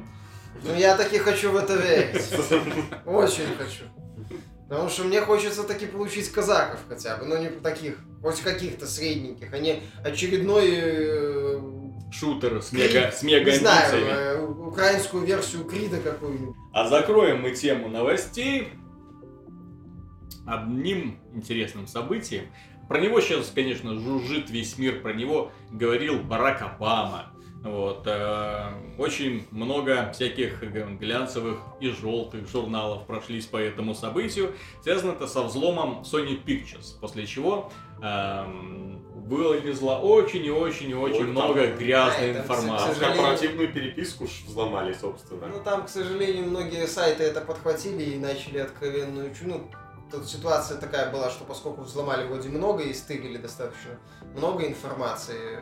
[0.63, 2.23] Ну, я таки хочу в это верить.
[3.05, 3.83] Очень хочу.
[4.67, 9.53] Потому что мне хочется таки получить казаков хотя бы, но не таких, хоть каких-то средненьких,
[9.53, 11.61] а не очередной, э,
[12.11, 16.55] Шутер с мега, с мега не знаю, э, украинскую версию Крида какую-нибудь.
[16.73, 18.69] А закроем мы тему новостей
[20.47, 22.45] одним интересным событием.
[22.87, 27.31] Про него сейчас, конечно, жужжит весь мир, про него говорил Барак Обама.
[27.65, 30.61] Вот, э, очень много всяких
[30.99, 34.53] глянцевых и желтых журналов прошлись по этому событию.
[34.83, 37.71] Связано это со взломом Sony Pictures, после чего
[38.03, 42.87] эм, вылезло очень и очень и очень Ой, много там- грязной Да, информации.
[42.93, 45.47] сожалению- Корпоративную переписку взломали, собственно.
[45.47, 49.71] Ну там, к сожалению, многие сайты это подхватили и начали откровенную чу- Ну,
[50.11, 53.97] тут ситуация такая была, что поскольку взломали вроде много и стырили достаточно
[54.35, 55.61] много информации,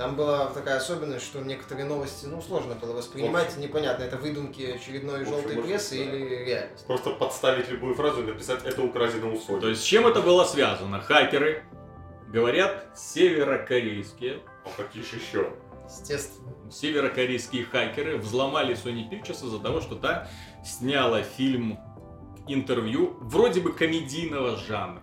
[0.00, 5.20] там была такая особенность, что некоторые новости, ну, сложно было воспринимать, непонятно, это выдумки очередной
[5.20, 6.02] общем, желтой прессы да.
[6.16, 6.86] или реальность.
[6.86, 9.60] Просто подставить любую фразу и написать «это украдено у Sony».
[9.60, 11.02] То есть с чем это было связано?
[11.02, 11.64] Хакеры,
[12.28, 15.52] говорят, северокорейские, А какие ж еще?
[15.84, 16.50] Естественно.
[16.72, 20.28] северокорейские хакеры взломали Sony Pictures из-за того, что та
[20.64, 21.78] сняла фильм
[22.48, 25.02] интервью вроде бы комедийного жанра.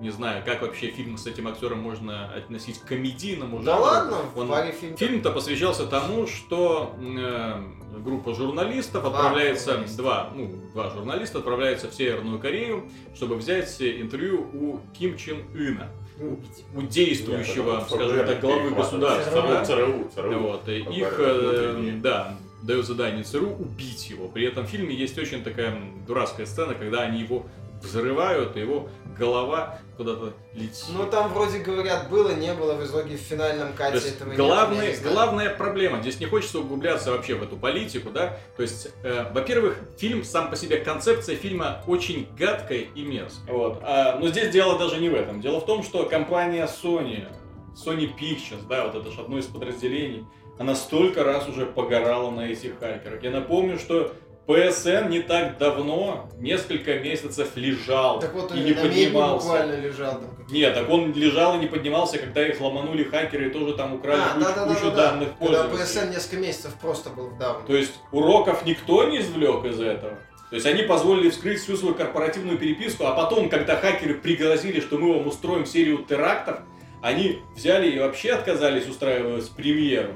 [0.00, 3.82] Не знаю, как вообще фильм с этим актером можно относить к комедийному Да жанру.
[3.84, 4.98] ладно, в Он- фильмов.
[4.98, 7.62] Фильм-то посвящался тому, что э,
[8.00, 9.96] группа журналистов Два отправляется, журналиста.
[10.02, 15.88] два, ну, два журналиста отправляются в Северную Корею, чтобы взять интервью у Ким Чен Ына,
[16.20, 16.64] Убить.
[16.74, 19.32] у действующего, Нет, скажем так, главы государства.
[19.32, 19.48] ЦРУ.
[19.48, 19.64] да.
[19.64, 20.38] ЦРУ, ЦРУ.
[20.40, 24.26] Вот, их, э, да, дают задание ЦРУ убить его.
[24.28, 27.46] При этом в фильме есть очень такая дурацкая сцена, когда они его
[27.82, 30.86] взрывают, и его голова куда-то летит.
[30.88, 34.86] Ну там вроде говорят было, не было, в итоге в финальном кате этого нет, главный-
[34.86, 35.14] я не знаю.
[35.14, 39.76] главная проблема, здесь не хочется углубляться вообще в эту политику, да, то есть, э, во-первых,
[39.98, 43.54] фильм сам по себе, концепция фильма очень гадкая и мерзкая.
[43.54, 43.78] Вот.
[43.82, 45.40] А, но здесь дело даже не в этом.
[45.40, 47.28] Дело в том, что компания Sony,
[47.76, 50.26] Sony Pictures, да, вот это же одно из подразделений,
[50.58, 53.22] она столько раз уже погорала на этих хакерах.
[53.22, 54.12] Я напомню, что
[54.46, 59.46] PSN не так давно, несколько месяцев лежал Так вот, и он не поднимался.
[59.46, 60.30] буквально лежал там.
[60.50, 64.20] Нет, так он лежал и не поднимался, когда их ломанули хакеры и тоже там украли
[64.20, 64.74] А, кучу, да-да-да-да-да.
[64.80, 66.02] кучу данных Когда пользователей.
[66.02, 67.64] PSN несколько месяцев просто был в даун.
[67.64, 70.12] То есть уроков никто не извлек из этого.
[70.50, 74.98] То есть они позволили вскрыть всю свою корпоративную переписку, а потом, когда хакеры пригрозили, что
[74.98, 76.58] мы вам устроим серию терактов,
[77.02, 80.12] они взяли и вообще отказались устраивать премьеру.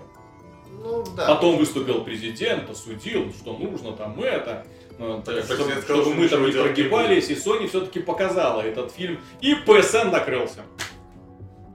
[0.83, 1.27] Ну да.
[1.27, 4.65] Потом выступил президент, осудил, что нужно там это.
[4.99, 8.93] ну, Так, чтобы, сказал, чтобы что мы там не прогибались, и Sony все-таки показала этот
[8.93, 9.21] фильм.
[9.41, 10.61] И PSN накрылся.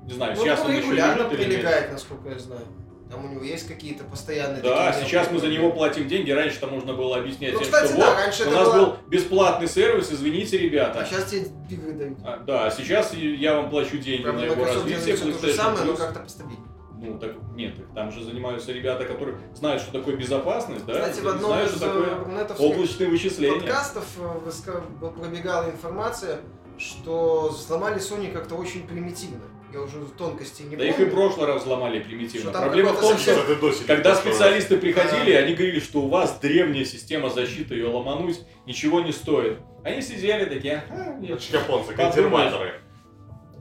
[0.06, 1.32] Не знаю, Ну, сейчас он он еще регулярно нет.
[1.38, 2.62] прилегает, насколько я знаю.
[3.10, 6.32] Там у него есть какие-то постоянные Да, такие сейчас мы за него платим деньги.
[6.32, 8.96] Раньше-то можно было объяснять Ну, всем, кстати, что да, вот, раньше у нас было- был
[9.08, 11.02] бесплатный сервис, извините, ребята.
[11.02, 12.18] А сейчас тебе игры дают.
[12.26, 15.16] А, да, а сейчас я вам плачу деньги Правда, на его развитие.
[15.16, 16.68] всё то же самое, но как-то постабильнее.
[17.04, 20.94] Ну, так нет, там же занимаются ребята, которые знают, что такое безопасность, да?
[20.94, 23.60] Кстати, в одном знают, из что такое э, облачные вычисления.
[23.60, 26.40] подкастов э, пробегала информация,
[26.78, 29.42] что взломали Sony как-то очень примитивно.
[29.74, 31.12] Я уже в тонкости не Да их и помню.
[31.12, 32.52] в прошлый раз взломали примитивно.
[32.52, 35.40] Что там Проблема в том, что совсем- Это досели когда специалисты приходили, Да.
[35.40, 39.58] они говорили, что у вас древняя система защиты, ее ломануть ничего не стоит.
[39.84, 41.20] Они сидели такие, «А, раз.
[41.20, 42.82] нет, японцы, консерваторы.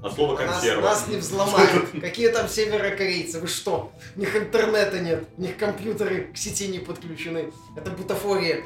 [0.03, 0.81] От слова А Нас, консерва.
[0.83, 1.91] нас не взломают.
[2.01, 3.41] Какие там северокорейцы?
[3.41, 3.93] Вы что?
[4.17, 7.53] У них интернета нет, у них компьютеры к сети не подключены.
[7.77, 8.65] Это бутафория.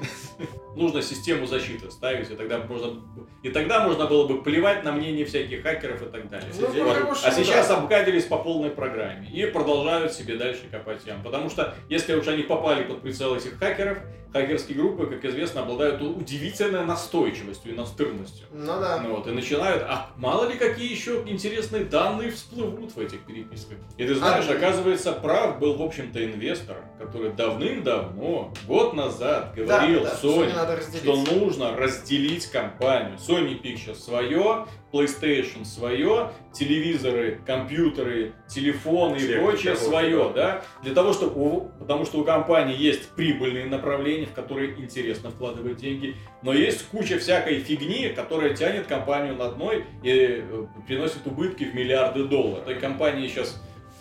[0.74, 3.02] Нужно систему защиты ставить, и тогда можно,
[3.42, 6.48] и тогда можно было бы плевать на мнение всяких хакеров и так далее.
[6.58, 7.16] Ну, Вот.
[7.18, 7.78] что, А сейчас да.
[7.78, 11.22] обгадились по полной программе и продолжают себе дальше копать ям.
[11.22, 13.98] Потому что если уж они попали под прицел этих хакеров,
[14.34, 18.46] хакерские группы, как известно, обладают удивительной настойчивостью и настырностью.
[18.52, 19.00] Ну да.
[19.02, 23.78] Ну вот, и начинают, а мало ли какие еще интересные данные всплывут в этих переписках.
[23.96, 29.62] И ты знаешь, А- оказывается, прав был, в общем-то, инвестор, который давным-давно, год назад, Да,
[29.80, 31.32] говорил да, Sony, Sony что разделить.
[31.32, 33.18] нужно разделить компанию.
[33.18, 40.94] Sony Pictures свое, PlayStation свое, телевизоры, компьютеры, телефоны и Техника, прочее вот, свое, да, для
[40.94, 46.14] того, чтобы, у- потому что у компании есть прибыльные направления, в которые интересно вкладывать деньги,
[46.42, 51.74] но есть куча всякой фигни, которая тянет компанию на дно и э, приносит убытки в
[51.74, 52.62] миллиарды долларов.
[52.66, 53.60] Этой компании сейчас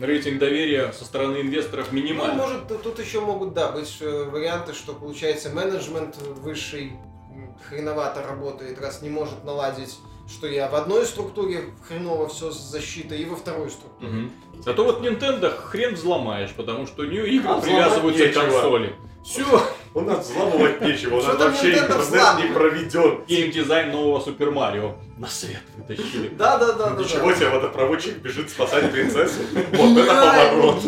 [0.00, 2.36] рейтинг доверия со стороны инвесторов Ну, минимальный.
[2.36, 6.92] может, тут- еще могут, да, быть э, варианты, что, получается, менеджмент высший
[7.68, 13.18] хреновато работает, раз не может наладить, что я в одной структуре хреново все с защитой,
[13.18, 14.10] и во второй структуре.
[14.10, 14.32] Мгм.
[14.64, 18.96] Зато вот Nintendo хрен взломаешь, потому что у нее игры А привязываются к консоли.
[19.24, 19.44] Все.
[19.94, 23.24] У нас взламывать нечего, у нас вообще интернет не проведен.
[23.26, 26.28] Геймдизайн нового Супер Марио на свет вытащили.
[26.28, 27.02] Да, да, да, да.
[27.02, 29.40] Ничего себе, водопроводчик бежит спасать принцессу.
[29.72, 30.82] Вот это поворот.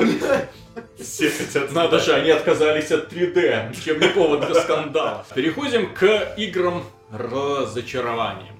[0.99, 5.27] Все хотят Надо же, они отказались от 3D, чем не повод для скандала.
[5.35, 8.53] Переходим к играм разочарования.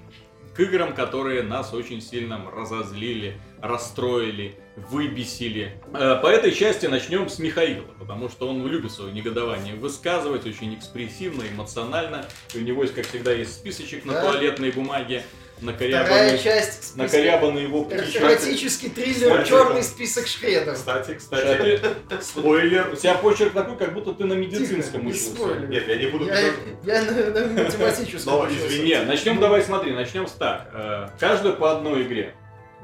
[0.55, 5.79] К играм, которые нас очень сильно разозлили, расстроили, выбесили.
[5.93, 10.73] Э, По этой части начнем с Михаила, потому что он любит свое негодование высказывать очень
[10.73, 12.25] экспрессивно, эмоционально.
[12.55, 15.23] И у него, есть, как всегда, есть списочек на туалетной бумаге,
[15.59, 16.97] Вторая часть списка.
[16.97, 18.21] накорябанный его птичкой.
[18.21, 20.73] Эротический триллер Смотри, «Черный список шредер».
[20.75, 21.81] Кстати, кстати,
[22.21, 22.89] спойлер.
[22.93, 25.29] У тебя почерк такой, как будто ты на медицинском Тихо, не учился.
[25.35, 25.67] спойлер.
[25.67, 26.25] Нет, я не буду...
[26.27, 26.39] Я,
[26.83, 30.69] я на, на математическом Но, извини, Не, начнем давай смотри, начнем с так.
[30.73, 32.33] Э, Каждый по одной игре.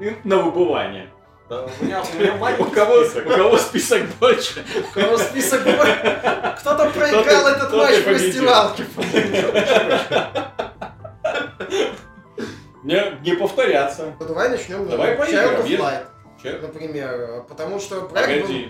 [0.00, 1.08] И на выбывание.
[1.48, 3.26] Да, У меня у меня У маленький кого, список.
[3.26, 4.64] у кого список больше?
[4.90, 8.84] У кого список бо- Кто-то проиграл этот матч в раздевалке.
[12.84, 14.14] Не, не повторяться.
[14.20, 14.88] Ну, Давай начнем.
[14.88, 16.06] Давай Child поиграем, of Light,
[16.42, 17.44] Че- например.
[17.48, 18.48] Потому что проект был...
[18.48, 18.68] Погоди.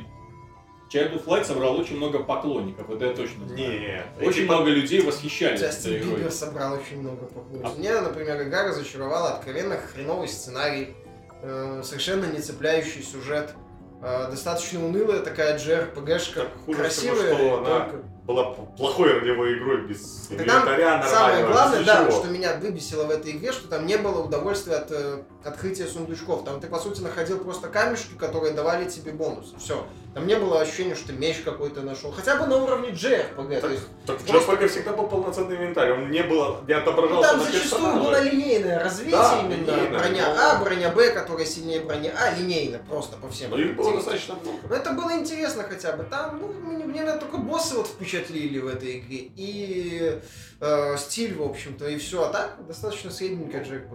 [0.93, 3.81] Child of Light собрал очень много поклонников, это я точно знаю.
[3.81, 4.07] Нет.
[4.23, 6.17] Очень много людей восхищались Джастин этой игрой.
[6.19, 7.73] Бибер собрал очень много поклонников.
[7.75, 10.95] А- Мне, например, игра разочаровала откровенно хреновый сценарий,
[11.43, 13.55] э, совершенно не цепляющий сюжет,
[14.03, 19.59] э, достаточно унылая такая JRPG-шка, Так хуже красивая, всего, что она только- была плохой ролевой
[19.59, 23.69] игрой без Так инвентаря Самое нормального, главное, да, что меня выбесило в этой игре, что
[23.69, 26.43] там не было удовольствия от э, открытия сундучков.
[26.45, 29.53] Там ты, по сути, находил просто камешки, которые давали тебе бонус.
[29.59, 29.85] Все.
[30.15, 32.13] Там не было ощущения, что ты меч какой-то нашел.
[32.13, 33.61] Хотя бы на уровне JRPG.
[33.61, 37.29] То есть, Так Просто- JRPG всегда был полноценный инвентарь, он не было, не ну, отображался
[37.31, 39.71] там на зачастую было линейное развитие Да, именно.
[39.71, 43.51] линейное, броня но- А, броня Б, которая сильнее брони А, линейно просто по всем.
[43.51, 44.59] Но их было достаточно много.
[44.67, 46.05] Ну, это было интересно хотя бы.
[46.05, 48.14] Там, ну, мне, мне наверное, только боссы вот впечатлили
[48.59, 49.31] в этой игре.
[49.37, 50.21] И
[50.61, 52.25] э, стиль, в общем-то, и все.
[52.25, 53.87] А так, достаточно средненькая Джек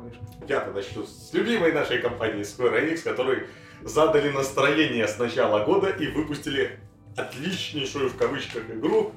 [0.47, 3.47] Я-то начну с любимой нашей компании Square Enix, которые
[3.84, 6.79] задали настроение с начала года и выпустили
[7.15, 9.13] отличнейшую в кавычках игру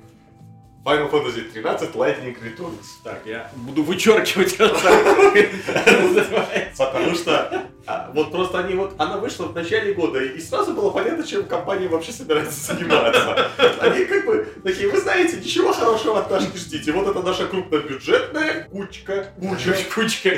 [0.85, 2.85] Final Fantasy 13 Lightning Returns.
[3.05, 4.75] Так, я буду вычеркивать это.
[6.77, 10.91] Потому что а, вот просто они вот, она вышла в начале года, и сразу было
[10.91, 13.49] понятно, чем компания вообще собирается заниматься.
[13.81, 16.93] Они как бы такие, вы знаете, ничего хорошего от нас не ждите.
[16.93, 20.31] Вот это наша крупнобюджетная кучка, куча, Кучка.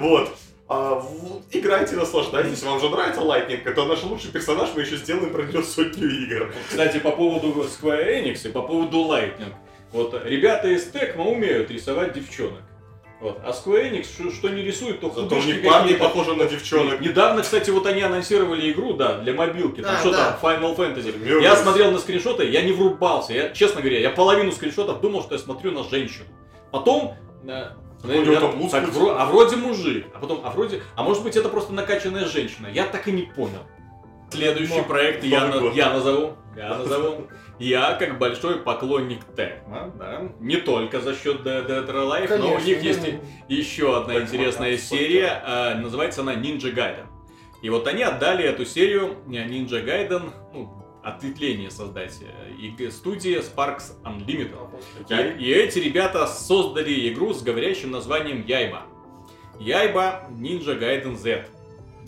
[0.00, 0.36] вот.
[0.68, 2.62] А, вот, играйте, наслаждайтесь.
[2.64, 3.60] Вам же нравится Lightning?
[3.64, 6.52] Это наш лучший персонаж, мы еще сделаем про него сотню игр.
[6.68, 9.52] Кстати, по поводу Square Enix и по поводу Lightning.
[9.92, 12.62] Вот ребята из Tecmo умеют рисовать девчонок.
[13.20, 13.38] Вот.
[13.42, 17.00] А Square Enix что, что не рисует, то Зато у них парни похожи на девчонок.
[17.00, 19.80] Недавно, кстати, вот они анонсировали игру, да, для мобилки.
[19.80, 20.32] Там А, что да.
[20.32, 21.18] там, Final Fantasy.
[21.18, 21.42] Мёртв.
[21.42, 23.32] Я смотрел на скриншоты, я не врубался.
[23.32, 26.26] Я, честно говоря, я половину скриншотов думал, что я смотрю на женщину.
[26.70, 27.14] Потом...
[27.48, 27.68] э,
[28.04, 31.22] У него я- там так, вро- а вроде мужик, а потом, а вроде, а может
[31.22, 32.66] быть это просто накачанная женщина.
[32.70, 33.60] Я так и не понял.
[34.30, 36.32] Следующий Но- проект я, на- я назову.
[36.54, 37.26] Я назову.
[37.58, 42.54] Я, как большой поклонник Текма, да, не только за счет Dead Dead or Alive, но
[42.54, 43.08] у них ну, есть
[43.48, 47.06] еще одна Tecmo, интересная да, серия, э, называется она Ninja Gaiden.
[47.62, 53.38] И вот они отдали эту серию э, Ninja Gaiden, ну, ответвление создать, э, и студии
[53.38, 55.38] Sparks Unlimited.
[55.38, 58.82] И, и эти ребята создали игру с говорящим названием Яйба.
[59.58, 61.46] Яйба Ninja Gaiden Z.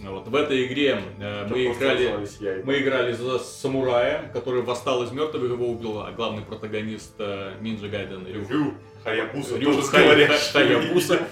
[0.05, 5.51] Вот в этой игре э, мы играли, мы играли за самурая, который восстал из мертвых,
[5.51, 8.47] его убил а главный протагонист э, Ninja Gaiden Рю.
[8.49, 10.53] Рю, Хаябуса, Рю тоже Хай- говорящий.
[10.53, 11.27] Хаябуса.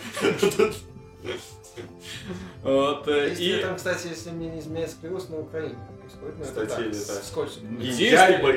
[2.62, 5.76] Вот, э, и там, кстати, если мне не изменяет склероз, на Украине
[6.16, 7.83] происходит, но это так, это-.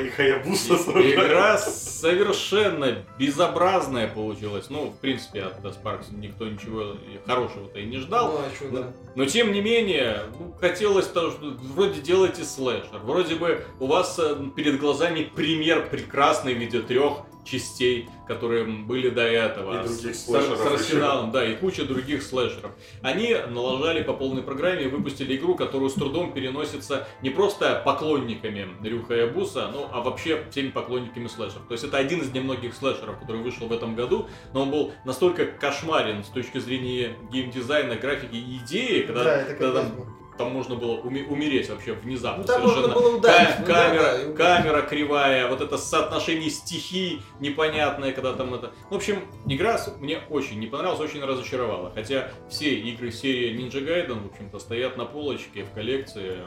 [0.00, 4.70] И Хаябуса игра совершенно безобразная получилась.
[4.70, 6.96] Ну, в принципе, от Sparks никто ничего
[7.26, 8.32] хорошего-то и не ждал.
[8.32, 8.92] Ну, а чё, Но, да.
[9.14, 14.18] но тем не менее, ну, хотелось то, что вроде делаете слэшер, вроде бы у вас
[14.18, 19.80] э, перед глазами пример прекрасный в виде трех частей, которые были до этого.
[19.80, 22.70] И других с, с- слэшеров с арсеналом, да, и куча других слэшеров.
[23.02, 28.68] Они налажали по полной программе и выпустили игру, которую с трудом переносится не просто поклонниками
[28.82, 31.66] Рюха и Абуса, ну, а вообще всеми поклонниками слэшеров.
[31.66, 34.92] То есть это один из немногих слэшеров, который вышел в этом году, но он был
[35.04, 40.50] настолько кошмарен с точки зрения геймдизайна, графики и идеи, когда, Да, это когда там, там
[40.52, 42.88] можно было уме- умереть вообще внезапно Ну там совершенно.
[42.88, 43.48] можно было ударить.
[43.48, 48.72] Ка- ну да, камера, да, камера кривая, вот это соотношение стихий непонятное, когда там это...
[48.90, 51.92] В общем, игра мне очень не понравилась, очень разочаровала.
[51.94, 56.38] Хотя все игры серии Ninja Gaiden, в общем-то, стоят на полочке в коллекции.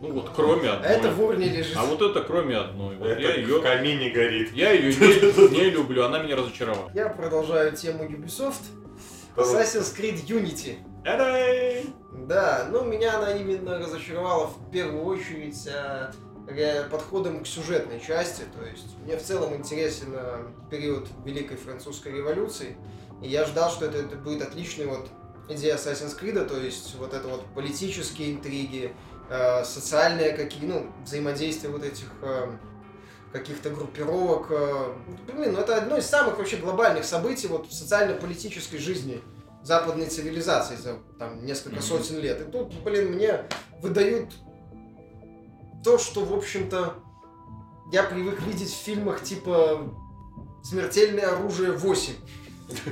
[0.00, 0.90] Ну вот, кроме А одной.
[0.92, 1.76] это в урне лежит.
[1.76, 2.96] А вот это кроме одной.
[2.96, 3.60] Вот Это я в ее...
[3.60, 4.52] камине горит.
[4.54, 6.88] Я ее не, не люблю, она меня разочаровала.
[6.94, 8.62] Я продолжаю тему Ubisoft.
[9.42, 10.76] Assassin's Creed Unity.
[12.26, 16.12] Да, ну меня она именно разочаровала в первую очередь а,
[16.48, 18.42] ре- подходом к сюжетной части.
[18.56, 22.76] То есть мне в целом интересен а, период Великой Французской революции.
[23.22, 25.08] И я ждал, что это, это будет отличный вот
[25.48, 28.94] идея Assassin's Creed, то есть вот это вот политические интриги,
[29.30, 32.50] э, социальные какие, ну, взаимодействие вот этих э,
[33.32, 34.46] каких-то группировок.
[34.50, 34.92] э,
[35.26, 39.20] блин, ну это одно из самых вообще глобальных событий вот в социально-политической жизни
[39.62, 41.82] западной цивилизации за там несколько Мгм.
[41.84, 42.40] сотен лет.
[42.40, 43.42] И тут, блин, мне
[43.82, 44.30] выдают
[45.84, 46.94] то, что, в общем-то,
[47.92, 49.82] я привык видеть в фильмах типа
[50.62, 52.14] «Смертельное оружие 8».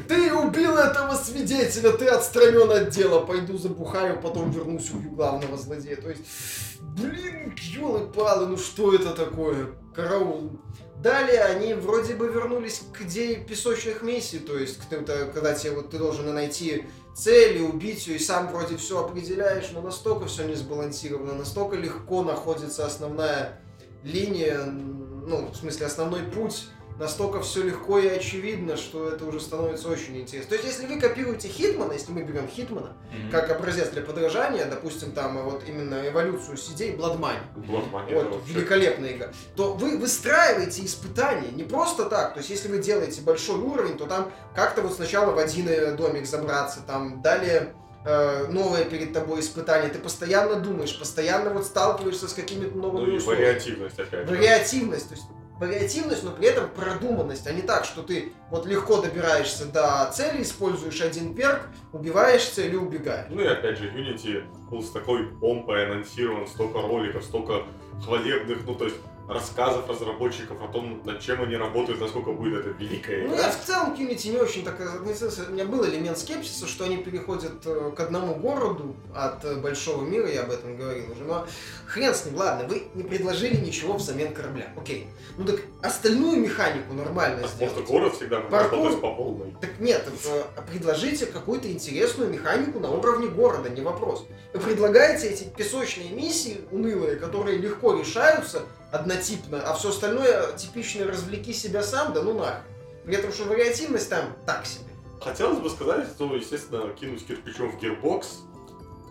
[0.08, 5.96] Ты убил этого свидетеля, ты отстранен от дела, пойду забухаю, потом вернусь, убью главного злодея.
[5.96, 6.22] То есть,
[6.80, 9.66] блин, елы-палы, ну что это такое?
[9.94, 10.58] Караул.
[11.02, 15.72] Далее они вроде бы вернулись к идее песочных миссий, то есть, к- это когда тебе
[15.72, 20.26] вот ты должен найти цель и убить ее, и сам вроде все определяешь, но настолько
[20.26, 23.60] все не сбалансировано, настолько легко находится основная
[24.04, 29.88] линия, ну, в смысле, основной путь, настолько все легко и очевидно, что это уже становится
[29.88, 30.50] очень интересно.
[30.50, 32.92] То есть, если вы копируете Хитмана, если мы берем Хитмана,
[33.30, 36.96] как образец для подражания, допустим, там вот именно эволюцию сидей
[38.08, 42.32] это вот, вообще- великолепная игра, то вы выстраиваете испытания не просто так.
[42.34, 45.92] То есть, если вы делаете большой уровень, то там как-то вот сначала в один э,
[45.96, 47.74] домик забраться, там далее
[48.06, 49.90] э, новое перед тобой испытание.
[49.90, 53.44] Ты постоянно думаешь, постоянно вот сталкиваешься с какими-то новыми Ну условиями.
[53.48, 54.28] вариативность опять.
[54.30, 55.26] Вариативность, то есть
[55.58, 60.42] вариативность, но при этом продуманность, а не так, что ты вот легко добираешься до цели,
[60.42, 63.26] используешь один перк, убиваешь цель и убегаешь.
[63.30, 67.62] Ну и опять же, Unity был с такой помпой анонсирован, столько роликов, столько
[68.04, 68.96] хвалебных, ну то есть
[69.28, 73.46] рассказов разработчиков о том, над чем они работают, насколько будет это великая Ну, игра.
[73.46, 75.44] я в целом к Unity не очень так относился.
[75.48, 80.04] У меня был элемент скепсиса, что они переходят э, к одному городу от э, большого
[80.04, 81.24] мира, я об этом говорил уже.
[81.24, 81.46] Но
[81.86, 84.68] хрен с ним, ладно, вы не предложили ничего взамен корабля.
[84.76, 85.08] Окей.
[85.36, 87.72] Ну так остальную механику нормально Потому сделать.
[87.72, 89.00] что город всегда может Паркур.
[89.00, 89.54] по полной.
[89.60, 94.24] Так нет, э, предложите какую-то интересную механику на уровне города, не вопрос.
[94.54, 101.52] Вы предлагаете эти песочные миссии унылые, которые легко решаются однотипно, а все остальное типичное развлеки
[101.52, 102.62] себя сам, да ну нахрен.
[103.04, 104.84] При этом, что вариативность там так себе.
[105.20, 108.26] Хотелось бы сказать, что, естественно, кинуть кирпичом в Gearbox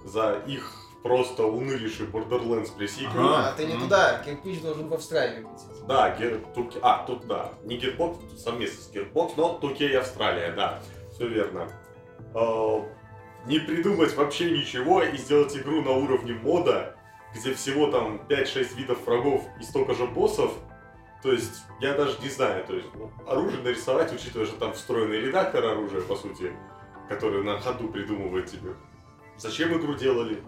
[0.06, 3.28] за их просто унылейший Borderlands пресиквел.
[3.28, 3.50] Ага.
[3.50, 5.86] А, ты не туда, кирпич должен в Австралию лететь.
[5.88, 6.42] Да, Гер...
[6.56, 7.52] Туки- А, тут да.
[7.64, 10.82] Не Gearbox, тут совместно с Gearbox, но Туке и Австралия, да.
[11.14, 11.70] Все верно.
[12.34, 12.84] А,
[13.48, 16.95] Не придумать вообще ничего и сделать игру на уровне мода,
[17.36, 20.52] где всего там 5-6 видов врагов и столько же боссов.
[21.22, 25.20] То есть, я даже не знаю, то есть, ну, оружие нарисовать, учитывая, что там встроенный
[25.20, 26.52] редактор оружия, по сути,
[27.10, 28.74] который на ходу придумывает тебе.
[29.38, 30.44] Зачем игру делали?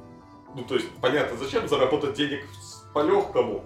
[0.55, 3.65] Ну, то есть, понятно, зачем заработать денег с- по-легкому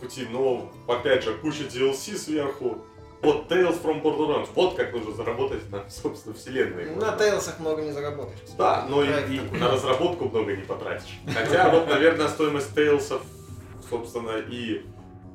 [0.00, 2.78] пути, но, опять же, куча DLC сверху.
[3.24, 6.94] Вот Tales from Borderlands, вот как нужно заработать на, собственно, вселенной.
[6.96, 8.38] На Тейлсах много не заработаешь.
[8.58, 11.18] Да, но и, и на разработку много не потратишь.
[11.32, 13.22] Хотя вот, наверное, стоимость Тейлсов,
[13.88, 14.82] собственно, и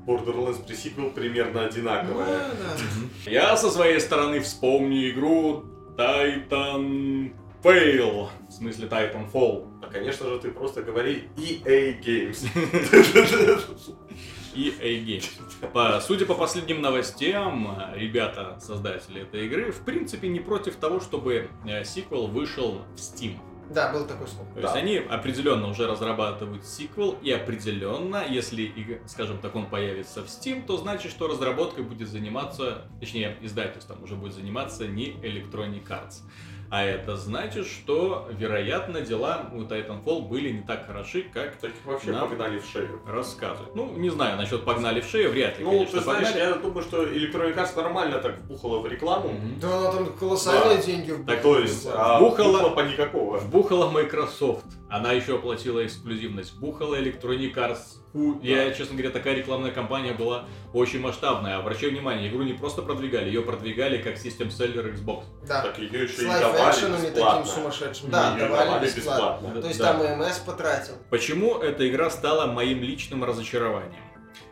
[0.06, 2.28] Borderlands пресиквел примерно Ну, одинаковая.
[2.28, 3.30] да.
[3.32, 5.66] Я со своей стороны вспомню игру
[5.98, 7.32] Titan
[7.64, 9.68] Fail, в смысле Titanfall.
[9.84, 12.46] А, конечно же, ты просто говори EA Games.
[14.60, 15.72] EA Games.
[15.74, 21.50] По, судя по последним новостям, ребята, создатели этой игры, в принципе не против того, чтобы
[21.66, 23.38] э, сиквел вышел в Steam.
[23.70, 24.48] Да, был такой слов.
[24.56, 24.80] То есть Да.
[24.80, 30.66] они определенно уже разрабатывают сиквел, и определенно, если, и, скажем так, он появится в Steam,
[30.66, 36.24] то значит, что разработкой будет заниматься, точнее, издательством уже будет заниматься не Electronic Arts.
[36.72, 41.76] А это значит, что, вероятно, дела у Titanfall были не так хороши, как Так их
[41.86, 43.02] вообще Нам- погнали в шею.
[43.08, 43.76] рассказывают.
[43.76, 46.48] Ну, не знаю, насчет погнали в шею, вряд ли, Ну, конечно, ты знаешь, погнали.
[46.50, 49.30] я думаю, что Electronic Arts нормально так вбухала в рекламу.
[49.30, 49.60] Мгм.
[49.60, 50.84] Да, она там колоссальные Да.
[50.84, 53.38] деньги в Так, то есть, а Бухала- по никакого.
[53.38, 56.54] Вбухала Microsoft, она еще оплатила эксклюзивность.
[56.54, 57.96] Вбухала Electronic Arts.
[58.14, 61.58] Фу, Я, честно говоря, такая рекламная кампания была очень масштабная.
[61.58, 65.26] Обращаю внимание, игру не просто продвигали, ее продвигали как систем селлер Xbox.
[65.48, 65.62] Да.
[65.62, 67.46] Так ее еще С и давали лайф-экшенами таким бесплатно.
[67.46, 68.10] сумасшедшим.
[68.10, 69.52] Да, Её давали бесплатно.
[69.54, 69.94] Да, То есть да.
[69.94, 70.94] там МС потратил.
[71.12, 73.94] Почему эта игра стала моим личным разочарованием?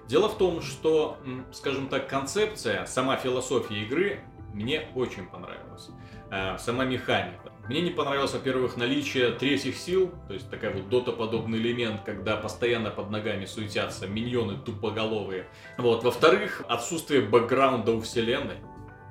[0.08, 1.18] Дело в том, что,
[1.52, 4.22] скажем так, концепция, сама философия игры
[4.54, 5.90] мне очень понравилась.
[6.32, 7.52] Э, Сама механика.
[7.70, 12.92] Мне не понравилось, во-первых, наличие третьих сил, то есть такая вот дота-подобный элемент, когда постоянно
[12.92, 15.48] под ногами суетятся миньоны тупоголовые.
[15.78, 16.04] Вот.
[16.06, 18.56] Во-вторых, отсутствие бэкграунда у вселенной.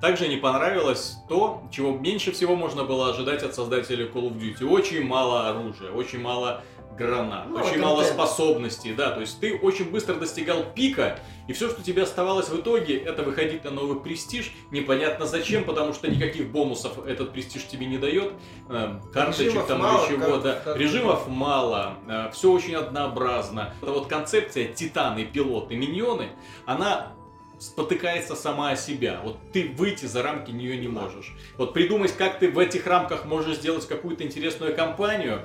[0.01, 4.65] Также не понравилось то, чего меньше всего можно было ожидать от создателей Call of Duty.
[4.67, 6.63] Очень мало оружия, очень мало
[6.95, 8.13] гранат, Мало очень мало контента.
[8.25, 12.59] способностей, да, то есть ты очень быстро достигал пика, и все, что тебе оставалось в
[12.59, 17.85] итоге, это выходить на новый престиж, непонятно зачем, потому что никаких бонусов этот престиж тебе
[17.85, 18.33] не дает,
[18.69, 21.93] Эм, карточек Режимов там мало, или чего, как- да, как- режимов мало,
[22.33, 23.73] все очень однообразно.
[23.81, 26.29] Эта вот концепция титаны, пилоты, миньоны,
[26.65, 27.13] она
[27.59, 29.19] спотыкается сама о себя.
[29.23, 31.35] Вот ты выйти за рамки нее не можешь.
[31.57, 35.41] Вот придумать, как ты в этих рамках можешь сделать какую-то интересную кампанию,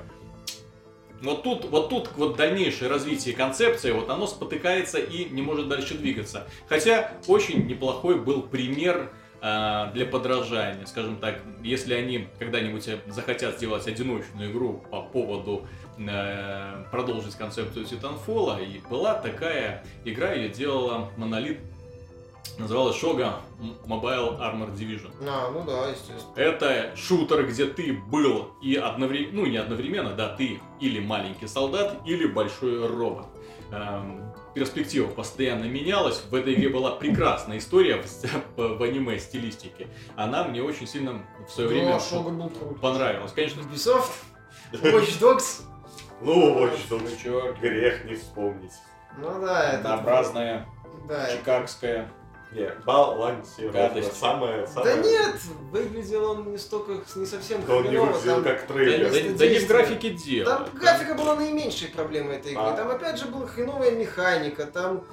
[1.23, 5.95] вот тут, вот тут вот дальнейшее развитие концепции, вот оно спотыкается и не может дальше
[5.95, 6.47] двигаться.
[6.67, 9.09] Хотя очень неплохой был пример
[9.41, 10.85] э, для подражания.
[10.85, 15.65] Скажем так, если они когда-нибудь захотят сделать одиночную игру по поводу
[15.97, 21.61] э, продолжить концепцию Titanfall, и была такая игра, ее делала Monolith,
[22.57, 23.33] называлась Shoga
[23.85, 25.11] Mobile Armor Division.
[25.27, 26.33] А, ну да, естественно.
[26.35, 31.97] Это шутер, где ты был и одновременно, ну не одновременно, да, ты или маленький солдат,
[32.05, 33.25] или большой робот.
[33.71, 36.21] Эм, перспектива постоянно менялась.
[36.29, 39.87] В этой игре была прекрасная история в, в аниме стилистике.
[40.15, 42.79] Она мне очень сильно в свое время Да, Шога был крут.
[42.79, 43.31] понравилась.
[43.31, 44.11] Конечно, Ubisoft,
[44.73, 45.63] Watch Dogs.
[46.21, 48.71] Ну, что чувак, грех не вспомнить.
[49.17, 49.77] Ну да, это...
[49.95, 50.67] однообразная,
[51.07, 52.11] Да, это- чикагская.
[52.53, 53.77] Не, балансировка.
[53.77, 54.17] Гадость.
[54.17, 54.97] Самое, Да самое.
[55.03, 55.35] нет,
[55.71, 59.09] выглядел он не столько, не совсем Да он не хреново, выглядел там- как Да, трейлер.
[59.11, 60.49] да- Место да не в графике дело.
[60.49, 62.63] Там графика была наименьшей проблемой этой игры.
[62.63, 62.75] А.
[62.75, 65.03] Там опять же была хреновая механика, там,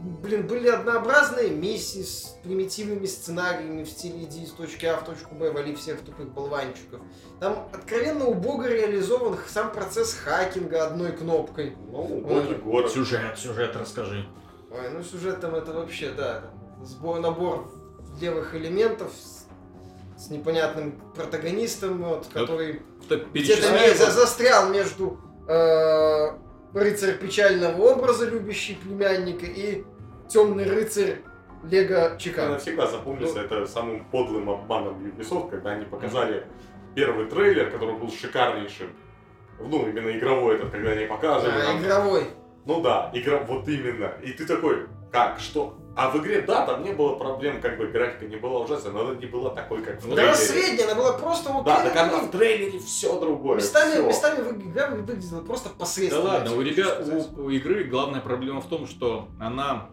[0.00, 5.34] блин, были однообразные миссии с примитивными сценариями в стиле иди из точки А в точку
[5.34, 7.00] Б, вали всех тупых болванчиков.
[7.40, 11.76] Там откровенно убого реализован сам процесс хакинга одной кнопкой.
[11.90, 12.90] Ну, убогий город.
[12.92, 14.26] Сюжет, сюжет расскажи.
[14.70, 16.50] Ой, ну сюжет там это вообще, да, там
[16.82, 17.70] сбор, набор
[18.20, 19.46] левых элементов с,
[20.16, 22.82] с непонятным протагонистом, вот, который
[23.32, 26.30] где-то за- застрял между э,
[26.74, 29.84] рыцарь печального образа, любящий племянника, и
[30.28, 31.22] темный рыцарь
[31.64, 32.52] Лего Мне Чикаго.
[32.52, 36.46] навсегда запомнится это самым подлым обманом Ubisoft, когда они показали
[36.94, 38.92] первый трейлер, который был шикарнейшим.
[39.58, 41.60] Ну, именно игровой этот, когда они показывали.
[41.66, 42.24] А, игровой.
[42.64, 44.12] Ну да, игра, вот именно.
[44.22, 45.74] И ты такой, как, что?
[45.96, 49.00] А в игре, да, там не было проблем, как бы графика не была ужасная, но
[49.00, 50.62] она не была такой, как в Ну, Да, она трейлере.
[50.62, 53.56] средняя, она была просто вот Да, так она в трейлере все другое.
[53.56, 54.06] местами, всё.
[54.06, 56.24] местами игра выглядела просто Да посредственно.
[56.24, 57.04] ладно, у ребят,
[57.36, 59.90] у, у игры главная проблема в том, что она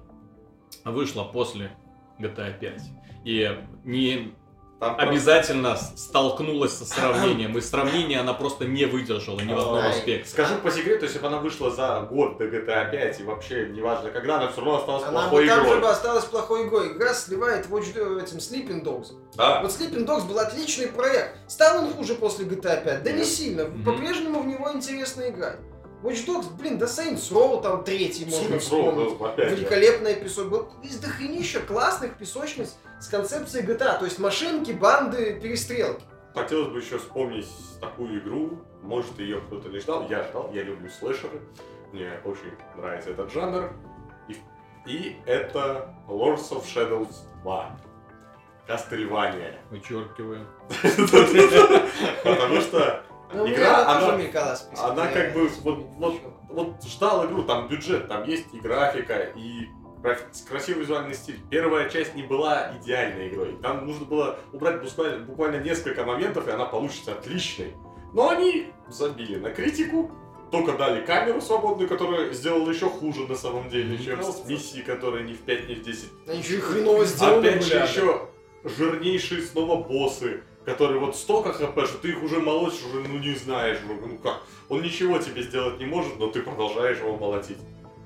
[0.84, 1.72] вышла после
[2.20, 2.82] GTA 5.
[3.24, 4.36] И не
[4.80, 7.58] Там просто- обязательно с- столкнулась со сравнением.
[7.58, 10.30] И сравнение она просто не выдержала ни в одном аспекте.
[10.30, 14.10] Скажу по секрету, если бы она вышла за год до GTA 5 и вообще неважно
[14.12, 15.82] когда, она все равно осталась Она бы плохой там же игрой.
[15.82, 16.92] бы осталась плохой игрой.
[16.92, 19.08] Игра сливает Watch Dogs этим Sleeping Dogs.
[19.36, 19.62] Да.
[19.62, 21.38] Вот Sleeping Dogs был отличный проект.
[21.50, 23.04] Стал он хуже после GTA 5?
[23.04, 23.28] Да не Нет.
[23.28, 23.66] сильно.
[23.66, 23.84] Мгм.
[23.86, 25.58] По-прежнему в него интересно играть.
[26.06, 29.20] Watch Dogs, блин, да Saints Row там третий можно Row, вспомнить.
[29.20, 29.52] ну, опять.
[29.52, 30.50] Великолепная песок.
[30.50, 33.98] Был из дохренища классных песочниц с концепцией GTA.
[33.98, 36.04] То есть машинки, банды, перестрелки.
[36.36, 37.48] Хотелось бы еще вспомнить
[37.82, 38.60] такую игру.
[38.84, 40.08] Может, ее кто-то не ждал.
[40.10, 41.42] Я ждал, я люблю слэшеры.
[41.92, 43.72] Мне очень нравится этот жанр.
[44.28, 44.38] И,
[44.86, 47.80] и это Lords of Shadows 2.
[48.68, 49.56] Кастельвания.
[49.72, 50.46] Вычеркиваем.
[52.24, 53.04] Потому что
[53.36, 57.44] Ну, Игра, она тоже мелькала в списке, она как бы вот, вот, вот ждал игру,
[57.44, 59.68] там бюджет, там есть и графика, и
[60.48, 61.40] красивый визуальный стиль.
[61.50, 63.58] Первая часть не была идеальной игрой.
[63.62, 67.74] Там нужно было убрать буквально, буквально несколько моментов, и она получится отличной.
[68.14, 70.12] Но они забили на критику,
[70.52, 75.26] только дали камеру свободную, которая сделала еще хуже на самом деле, чем с миссии, которые
[75.26, 78.30] не в 5, не в 10 Они еще хреново сделаны Опять же, еще
[78.64, 83.36] жирнейшие снова боссы, которые вот столько хп, что ты их уже молотишь, уже ну не
[83.36, 84.42] знаешь, ну ну как.
[84.70, 87.58] Он ничего тебе сделать не может, но ты продолжаешь его молотить.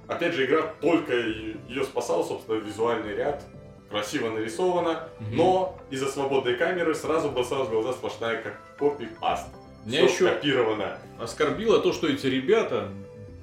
[0.07, 3.43] Опять же, игра только ее спасала, собственно, визуальный ряд.
[3.89, 5.35] Красиво нарисовано, Мгм.
[5.37, 9.47] но из-за свободной камеры сразу бросалась в глаза сплошная как копи-паст.
[9.85, 10.97] Меня Всё еще копировано.
[11.19, 12.89] оскорбило то, что эти ребята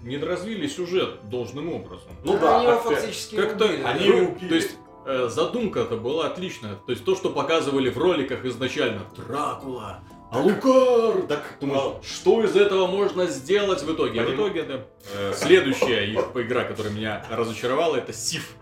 [0.02, 2.10] не развили сюжет должным образом.
[2.22, 3.82] Ну А да, они его фактически Как-то убили.
[3.82, 4.48] они его убили.
[4.48, 4.76] То есть
[5.06, 6.76] э, задумка-то была отличная.
[6.76, 9.02] То есть то, что показывали в роликах изначально.
[9.16, 10.00] Дракула,
[10.30, 11.22] Алукар.
[11.28, 14.20] Так, Думаешь, что из этого можно сделать в итоге?
[14.20, 14.80] А в Поним- итоге, да.
[15.14, 18.54] Э, следующая их игра, которая меня разочаровала, это Сиф.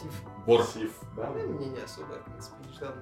[0.00, 0.12] Сиф.
[0.46, 0.64] Вор.
[0.64, 1.30] Сив, да?
[1.34, 2.92] Ну, Мне не особо, в принципе, не ждал.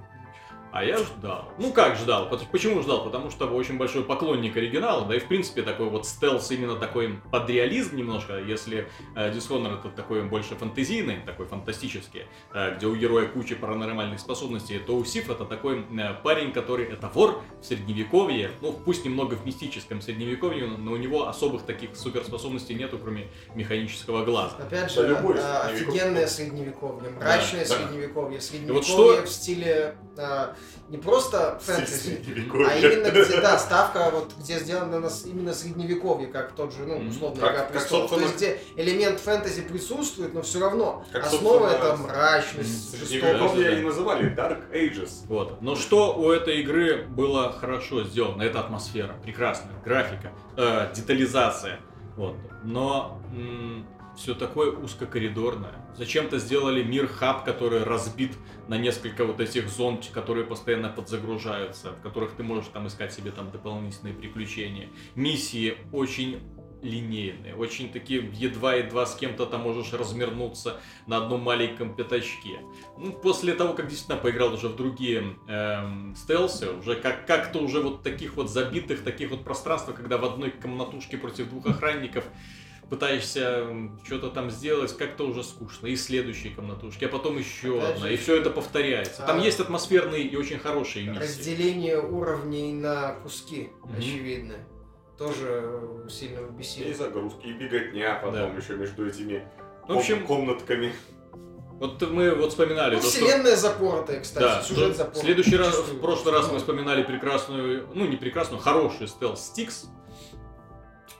[0.72, 1.52] А я ждал.
[1.58, 2.28] Ну как ждал?
[2.52, 3.02] Почему ждал?
[3.02, 7.18] Потому что очень большой поклонник оригинала, да и в принципе такой вот стелс именно такой
[7.32, 12.94] под реализм немножко, если э, Dishonored это такой больше фантазийный, такой фантастический, э, где у
[12.94, 17.64] героя куча паранормальных способностей, то у Сиф это такой э, парень, который это вор в
[17.64, 23.26] средневековье, ну пусть немного в мистическом средневековье, но у него особых таких суперспособностей нету, кроме
[23.56, 24.56] механического глаза.
[24.58, 26.00] Опять Да же, любой а, средневековье.
[26.02, 27.88] офигенное средневековье, мрачное Да, да.
[27.88, 30.54] средневековье, средневековье вот что- в стиле а,
[30.88, 32.20] не просто фэнтези,
[32.68, 36.84] а именно где, да, ставка, вот где сделана на с- именно средневековье, как тот же,
[36.84, 38.10] ну, условно, Как- Игра как, престолов.
[38.10, 42.98] То есть, собственно- где элемент фэнтези присутствует, но все равно Как, основа это собственно, мрачность,
[42.98, 43.54] жестокость.
[43.56, 43.78] да.
[43.78, 45.10] и называли Dark Ages.
[45.28, 45.62] Вот.
[45.62, 48.42] Но что у этой игры было хорошо сделано?
[48.42, 51.78] Это атмосфера, прекрасная, графика, э, детализация.
[52.16, 52.34] Вот.
[52.64, 53.20] Но
[54.20, 55.74] все такое узкокоридорное.
[55.96, 58.32] Зачем-то сделали мир хаб, который разбит
[58.68, 63.30] на несколько вот этих зон, которые постоянно подзагружаются, в которых ты можешь там искать себе
[63.30, 64.88] там дополнительные приключения.
[65.14, 66.40] Миссии очень
[66.82, 72.60] линейные, очень такие едва-едва с кем-то там можешь размернуться на одном маленьком пятачке.
[72.96, 77.80] Ну, после того, как действительно поиграл уже в другие эм, стелсы, уже как- как-то уже
[77.80, 82.24] вот таких вот забитых, таких вот пространствах, когда в одной комнатушке против двух охранников
[82.90, 83.66] пытаешься
[84.04, 85.86] что-то там сделать, как-то уже скучно.
[85.86, 88.08] И следующие комнатушки, а потом еще Опять одна.
[88.08, 89.22] же, И все это повторяется.
[89.22, 91.20] Там а, есть атмосферные и очень хорошие миссии.
[91.22, 93.96] Разделение уровней на куски, Мгм.
[93.98, 94.54] очевидно.
[95.16, 96.94] Тоже сильно И бесило.
[96.94, 98.46] загрузки, и беготня потом Да.
[98.56, 99.46] еще между этими
[99.86, 100.92] В общем, ком- комнатками.
[101.72, 103.24] вот мы вот вспоминали Ну, то, что...
[103.26, 105.20] вселенная запортая, кстати, Да, сюжет запортый.
[105.20, 109.86] в следующий раз, в прошлый раз мы вспоминали прекрасную, ну не прекрасную, хороший стелс Стикс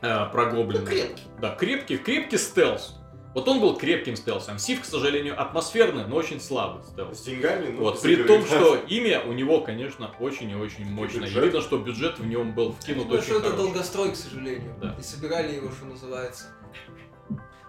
[0.02, 0.80] э, про гоблина.
[0.80, 1.22] Ну, крепкий.
[1.40, 2.96] Да, крепкий, крепкий стелс.
[3.34, 4.58] Вот он был крепким стелсом.
[4.58, 7.18] Сив, к сожалению, атмосферный, но очень слабый стелс.
[7.18, 11.28] С деньгами, ну, Вот, при том, что имя у него, конечно, очень и очень мощное.
[11.28, 14.74] И видно, что бюджет в нем был вкинут Ну, очень что это долгострой, к сожалению.
[14.80, 14.96] Да.
[14.98, 16.46] И собирали его, что называется.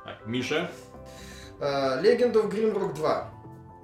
[0.03, 0.71] Так, Миша,
[1.59, 3.29] А, Legend of Grimrock 2.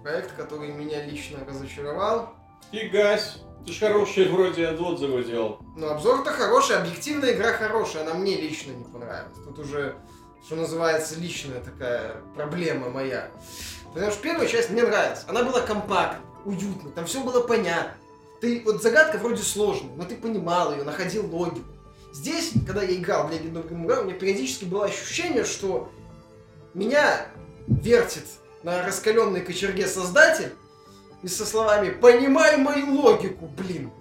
[0.02, 2.34] Проект, который меня лично разочаровал.
[2.72, 5.60] фигась, ты ж хороший вроде отзывы делал.
[5.76, 9.38] Но обзор-то хороший, объективная игра хорошая, она мне лично не понравилась.
[9.44, 9.96] Тут уже,
[10.46, 13.30] что называется, личная такая проблема моя.
[13.94, 15.24] Потому что первая часть мне нравилась.
[15.28, 17.94] Она была компактной, уютной, там все было понятно.
[18.40, 21.66] Ты, вот загадка вроде сложная, но ты понимал ее, находил логику.
[22.14, 25.90] Здесь, когда я играл в Legend of Grimrock, у меня периодически было ощущение, что
[26.74, 27.28] меня
[27.68, 28.26] вертит
[28.64, 30.54] на раскаленной кочерге создатель
[31.24, 33.92] и со словами «Понимай мою логику, блин».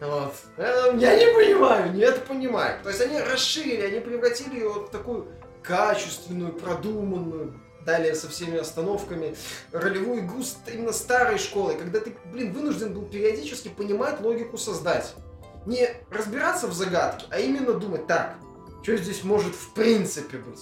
[0.00, 0.34] Вот.
[0.56, 2.82] Э, Я не понимаю, нет, понимаю.
[2.82, 5.28] То есть они расширили, они превратили ее в такую
[5.62, 7.54] качественную, продуманную,
[7.84, 9.36] далее со всеми остановками,
[9.72, 15.22] ролевую игру именно старой школой, когда ты, блин, вынужден был периодически понимать логику создателя.
[15.66, 18.36] Не разбираться в загадке, а именно думать, так,
[18.82, 20.60] что здесь может в принципе быть?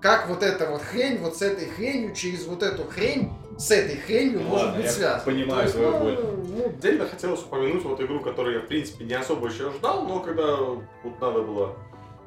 [0.00, 3.96] Как вот эта вот хрень, вот с этой хренью, через вот эту хрень, с этой
[3.96, 5.24] хренью может Ладно, быть я связано.
[5.24, 6.18] понимаю есть, твою ну, боль.
[6.48, 10.20] ну, Отдельно хотелось упомянуть вот игру, которую я, в принципе, не особо еще ждал, но
[10.20, 11.76] когда вот надо было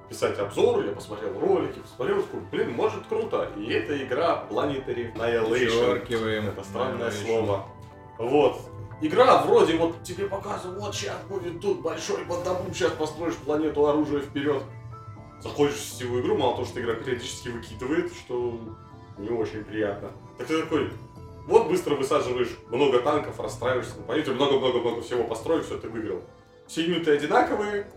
[0.09, 3.49] писать обзор, я посмотрел ролики, посмотрел, такой, блин, может круто.
[3.57, 6.49] И это игра Planetary Annihilation.
[6.49, 7.25] Это странное Annihilation.
[7.25, 7.65] слово.
[8.19, 8.59] Вот.
[9.01, 14.21] Игра вроде вот тебе показывают, вот сейчас будет тут большой бандабум, сейчас построишь планету оружия
[14.21, 14.61] вперед.
[15.41, 18.59] Заходишь в сетевую игру, мало того, что игра периодически выкидывает, что
[19.17, 20.11] не очень приятно.
[20.37, 20.91] Так ты такой,
[21.45, 26.21] Вот быстро высаживаешь много танков, расстраиваешься на планете, много-много-много всего построишь, все, ты выиграл.
[26.67, 27.91] Все юниты одинаковые,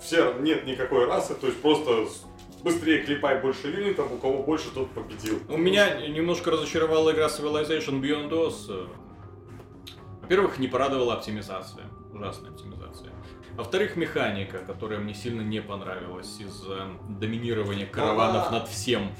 [0.00, 2.06] все, нет никакой расы, то есть просто
[2.64, 5.38] быстрее клепай больше юнитов, у кого больше, тот победил.
[5.48, 8.88] У меня немножко разочаровала игра Civilization Beyond Oz.
[10.22, 11.86] Во-первых, не порадовала оптимизация.
[12.12, 13.12] Ужасная оптимизация.
[13.56, 19.12] Во-вторых, механика, которая мне сильно не понравилась из-за доминирования караванов Она- над всем.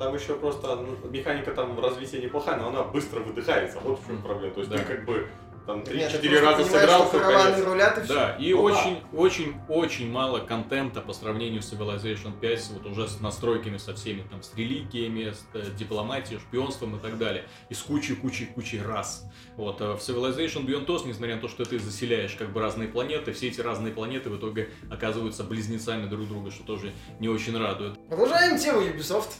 [0.00, 0.78] Там еще просто
[1.10, 4.54] механика там развития неплохая, но она быстро выдыхается, вот в чем проблема.
[4.54, 4.78] То есть Да.
[4.78, 5.28] ты как бы
[5.66, 7.66] там Нет, ты 3-4 просто раза сыграл, караваны конец.
[7.66, 8.14] рулят и все.
[8.14, 8.62] Да, и Ну да.
[8.74, 13.94] очень, очень, очень мало контента по сравнению с Civilization 5, вот уже с настройками со
[13.94, 17.44] всеми там, с религиями, с э, дипломатией, шпионством и так далее.
[17.68, 19.26] И с кучей-кучей-кучей раз.
[19.58, 22.88] Вот, а в Civilization Beyond Oz, несмотря на то, что ты заселяешь как бы разные
[22.88, 27.54] планеты, все эти разные планеты в итоге оказываются близнецами друг друга, что тоже не очень
[27.58, 27.98] радует.
[28.08, 29.32] Продолжаем тему Ubisoft.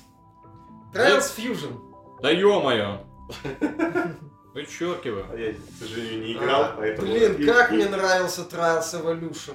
[0.93, 1.78] Trials Fusion.
[2.22, 3.01] Да ё-моё!
[4.55, 5.26] Вычеркиваю.
[5.30, 7.07] А Я, к сожалению, не играл, А, поэтому...
[7.07, 9.55] Блин, как мне нравился Trials Evolution.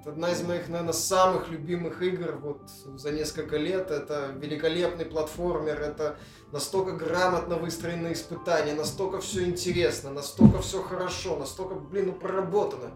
[0.00, 3.92] Это одна из моих, наверное, самых любимых игр вот за несколько лет.
[3.92, 6.16] Это великолепный платформер, это
[6.50, 12.90] настолько грамотно выстроенные испытания, настолько все интересно, настолько все хорошо, настолько, блин, ну проработано.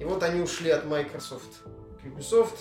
[0.00, 1.62] И вот они ушли от Microsoft.
[2.04, 2.56] Ubisoft.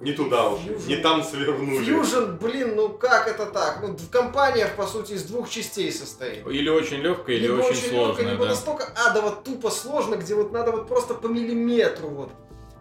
[0.00, 0.86] Не туда уже, Fusion.
[0.86, 1.84] не там свернули.
[1.84, 3.80] Fusion, блин, ну как это так?
[3.82, 6.46] Ну, компания, по сути, из двух частей состоит.
[6.46, 8.50] Или очень легкая, или либо очень, легко, сложная, либо да.
[8.50, 12.30] настолько адово тупо сложно, где вот надо вот просто по миллиметру вот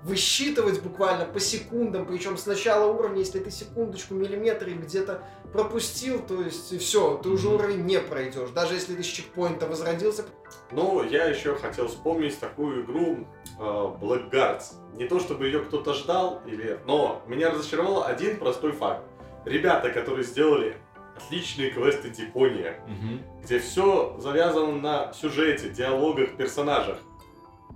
[0.08, 6.42] высчитывать буквально по секундам, причем с начала уровня, если ты секундочку, миллиметр где-то пропустил, то
[6.42, 8.50] есть все, ты уже уровень не пройдешь.
[8.52, 10.24] Даже если ты с чекпоинта возродился,
[10.72, 13.28] Ну, я еще хотел вспомнить такую игру
[13.60, 14.76] э, Blackguards.
[14.96, 16.80] Не то чтобы ее кто-то ждал, или...
[16.86, 19.04] но меня разочаровал один простой факт.
[19.46, 20.76] Ребята, которые сделали
[21.18, 23.22] отличные квесты Типония, Мгм.
[23.44, 26.98] где все завязано на сюжете, диалогах, персонажах,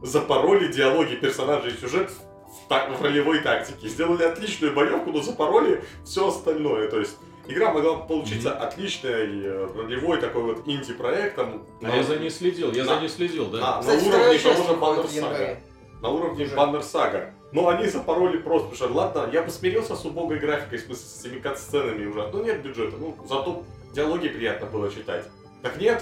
[0.02, 3.88] запороли диалоги персонажей и сюжет в, та- в ролевой тактике.
[3.88, 6.90] Сделали отличную боевку, но запороли все остальное.
[6.90, 11.66] То есть игра могла получиться отличной э, ролевой такой вот инди-проектом.
[11.82, 13.60] А я за ней следил, я за На- ней следил, да.
[13.60, 15.16] на, на кстати, уровне того же Saga.
[15.16, 15.64] январе.
[16.02, 16.46] На уровне.
[16.46, 17.32] Banner Saga.
[17.52, 21.06] Но они запороли просто, потому что, ладно, я бы смирился с убогой графикой, в смысле,
[21.06, 22.28] с этими кат-сценами уже.
[22.32, 25.26] Ну, нет бюджета, ну, зато диалоги приятно было читать.
[25.62, 26.02] Так нет,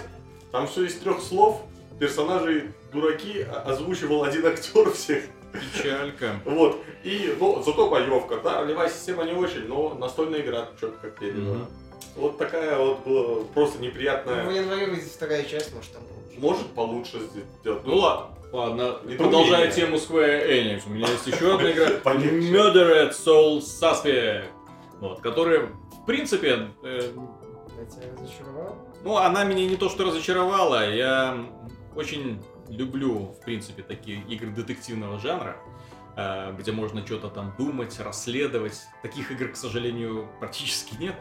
[0.51, 1.61] там все из трех слов,
[1.99, 5.23] персонажей дураки, озвучивал один актер всех.
[5.51, 6.39] Печалька.
[6.45, 6.79] Вот.
[7.03, 11.59] И, ну, зато боевка, да, ролевая система не очень, но настольная игра четко как передана.
[11.59, 11.67] Мгм.
[12.15, 14.45] Вот такая вот была просто неприятная.
[14.45, 16.39] В январе выйдет вторая часть, может там получше.
[16.39, 17.19] Может получше
[17.61, 17.81] сделать.
[17.85, 18.81] Ну ладно, ладно.
[18.83, 19.17] Недоумение.
[19.17, 22.51] Продолжая тему Square Enix, у меня есть еще одна игра Полегче.
[22.51, 24.45] Murdered Soul Suspect,
[24.99, 25.67] вот, которая,
[26.01, 27.11] в принципе, э,
[27.79, 28.75] Я тебя разочаровал.
[29.03, 31.37] ну, она меня не то что разочаровала, я
[31.95, 32.39] очень
[32.69, 35.57] люблю, в принципе, такие игры детективного жанра,
[36.15, 38.81] э, где можно что-то там думать, расследовать.
[39.01, 41.15] Таких игр, к сожалению, практически нет.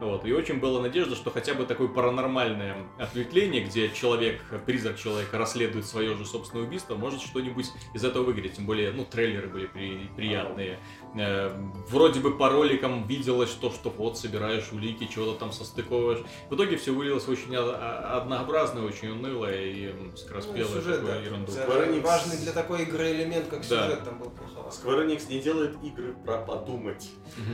[0.00, 0.24] Вот.
[0.26, 5.86] И очень была надежда, что хотя бы такое паранормальное ответвление, где человек, призрак человека расследует
[5.86, 8.54] свое же собственное убийство, может что-нибудь из этого выиграть.
[8.54, 10.78] Тем более, ну, трейлеры были при- приятные.
[11.14, 11.50] Э,
[11.90, 16.20] вроде бы по роликам виделось то, что вот собираешь улики, чего-то там состыковываешь.
[16.48, 21.14] В итоге все вылилось очень о- о- однообразное, очень унылое и скороспелое Ну, сюжет, такое
[21.18, 21.20] да.
[21.20, 21.52] ерунду.
[21.52, 22.00] За- Square Enix.
[22.00, 23.84] Важный для такой игры элемент, как Да.
[23.84, 24.72] сюжет там был плоховат.
[24.72, 27.10] Square Enix не делает игры про подумать.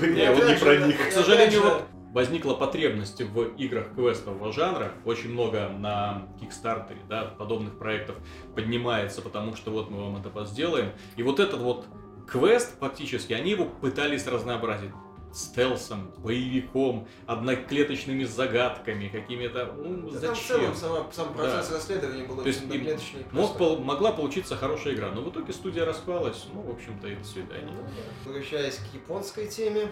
[0.00, 1.08] Не, вот не про них.
[1.08, 1.82] К сожалению, вот
[2.14, 4.92] возникла потребность в играх квестового жанра.
[5.04, 8.16] Очень много на Кикстартере, да, подобных проектов
[8.54, 10.92] поднимается, потому что вот мы вам это сделаем.
[11.16, 11.84] И вот этот вот
[12.26, 14.90] квест, фактически, они его пытались разнообразить
[15.32, 20.44] стелсом, боевиком, одноклеточными загадками, какими-то, ну, Да там в зачем?
[20.46, 22.62] целом сама- сам процесс расследования был То есть
[23.32, 27.16] Мог, пол- могла получиться хорошая игра, но в итоге студия распалась, ну, в общем-то, и
[27.16, 27.72] до свидания.
[28.24, 29.88] Возвращаясь к японской теме,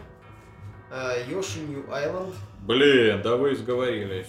[0.92, 2.34] э, Yoshi New Island.
[2.60, 4.28] Блин, да вы сговорились.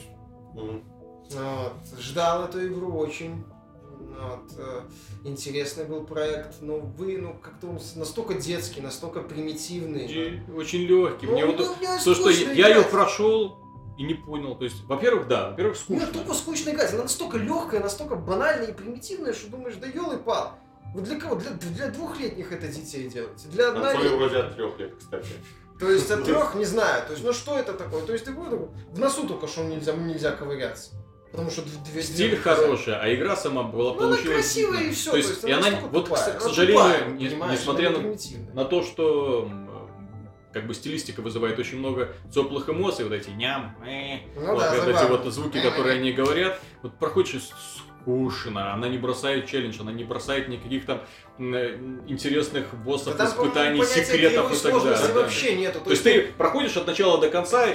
[0.56, 0.84] Мгм.
[1.30, 3.44] Вот, ждал эту игру очень.
[4.20, 4.82] Вот, э,
[5.24, 10.06] интересный был проект, но вы, ну, как-то он настолько детский, настолько примитивный.
[10.06, 11.26] И Очень легкий.
[11.26, 13.58] Ну, Мне вот ну, то, что скучно я ее прошел
[13.98, 14.56] и не понял.
[14.56, 16.08] То есть, во-первых, да, во-первых, скучно.
[16.08, 20.60] тупо скучно играть, она настолько легкая, настолько банальная и примитивная, что думаешь, да елы пал.
[20.94, 21.36] Вот для кого?
[21.36, 23.44] Для, для двухлетних это детей делать.
[23.50, 24.18] Для Консоли однолетних.
[24.18, 25.30] вроде от трех лет, кстати.
[25.80, 27.04] То есть от трех не знаю.
[27.06, 28.04] То есть, ну что это такое?
[28.04, 30.92] То есть ты будешь в носу только что нельзя, нельзя ковыряться.
[31.34, 34.36] Потому что две Стиль хороший, а игра сама была Ну, она получилась.
[34.36, 35.12] красивая и все.
[35.12, 36.24] То есть, и она, вот, тупая.
[36.24, 38.16] к, Она сожалению, тупая, не- несмотря она на,
[38.54, 39.50] на то, что
[40.54, 44.76] как бы стилистика вызывает очень много теплых эмоций, вот эти ням, э, Ну вот, да,
[44.76, 47.42] вот эти вот звуки, которые они говорят, вот проходит
[48.04, 51.02] скучно, она не бросает челлендж, она не бросает никаких там
[51.40, 51.78] э,
[52.08, 55.08] интересных боссов, Да испытаний, секретов и так далее.
[55.08, 55.14] да.
[55.14, 55.80] вообще нету.
[55.80, 57.66] То есть ты проходишь от начала до конца.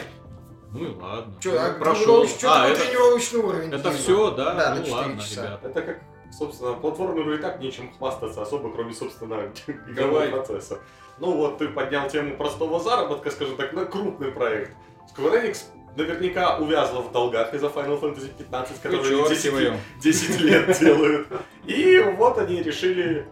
[0.72, 1.34] Ну и ладно.
[1.42, 2.26] Ну, а прошел.
[2.26, 3.72] чё А, это, тренировочный уровень?
[3.72, 4.54] это все, да?
[4.54, 5.42] Да, на ну 4 ладно, часа.
[5.42, 5.64] ребят.
[5.64, 6.00] Это как,
[6.30, 9.50] собственно, платформеру и так нечем хвастаться, особо кроме, собственно,
[9.88, 10.78] игрового процесса.
[11.18, 14.72] Ну вот, ты поднял тему простого заработка, скажем так, на крупный проект.
[15.16, 15.62] Square Enix
[15.96, 19.80] наверняка увязла в долгах из-за Final Fantasy 15, которые 10, Вычеркиваю.
[20.00, 21.28] 10 лет делают.
[21.64, 23.26] И вот они решили,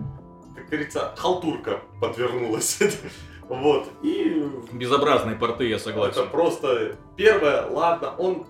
[0.57, 2.79] как говорится, халтурка подвернулась.
[3.49, 4.43] Вот, и
[4.73, 6.29] Безобразные порты, я это согласен.
[6.31, 8.47] просто первое, ладно, он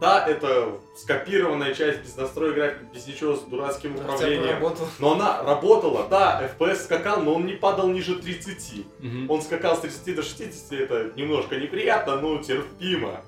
[0.00, 4.72] да, это скопированная часть без настроя графики, без ничего, с дурацким управлением.
[5.00, 8.86] Но она работала, да, FPS скакал, но он не падал ниже 30.
[9.00, 9.30] Мгм.
[9.30, 13.22] Он скакал с 30 до 60, это немножко неприятно, но терпимо.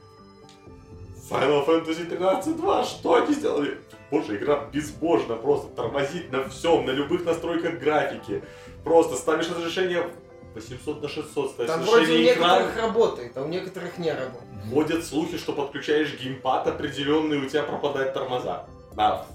[1.29, 3.79] Final Fantasy 13.2, что они сделали?
[4.11, 8.43] Боже, игра безбожно, просто тормозит на всем, на любых настройках графики.
[8.83, 10.11] Просто ставишь разрешение
[10.55, 12.59] 800 на 600, ставишь Там вроде у разрешение экрана.
[12.61, 14.51] некоторых работает, а у некоторых не работает.
[14.73, 18.67] Ходят слухи, что подключаешь геймпад определенный, у тебя пропадают тормоза.
[18.95, 19.27] Да,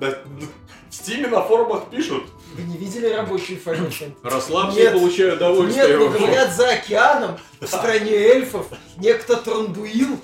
[0.00, 2.24] в Стиме на форумах пишут.
[2.54, 4.12] Вы не видели рабочий Fantasy?
[4.22, 4.94] Расслабься Нет.
[4.94, 5.86] и получай удовольствие.
[5.88, 6.26] Нет, ну вообще.
[6.26, 8.66] говорят, за океаном, в стране эльфов,
[8.96, 10.18] некто Трандуил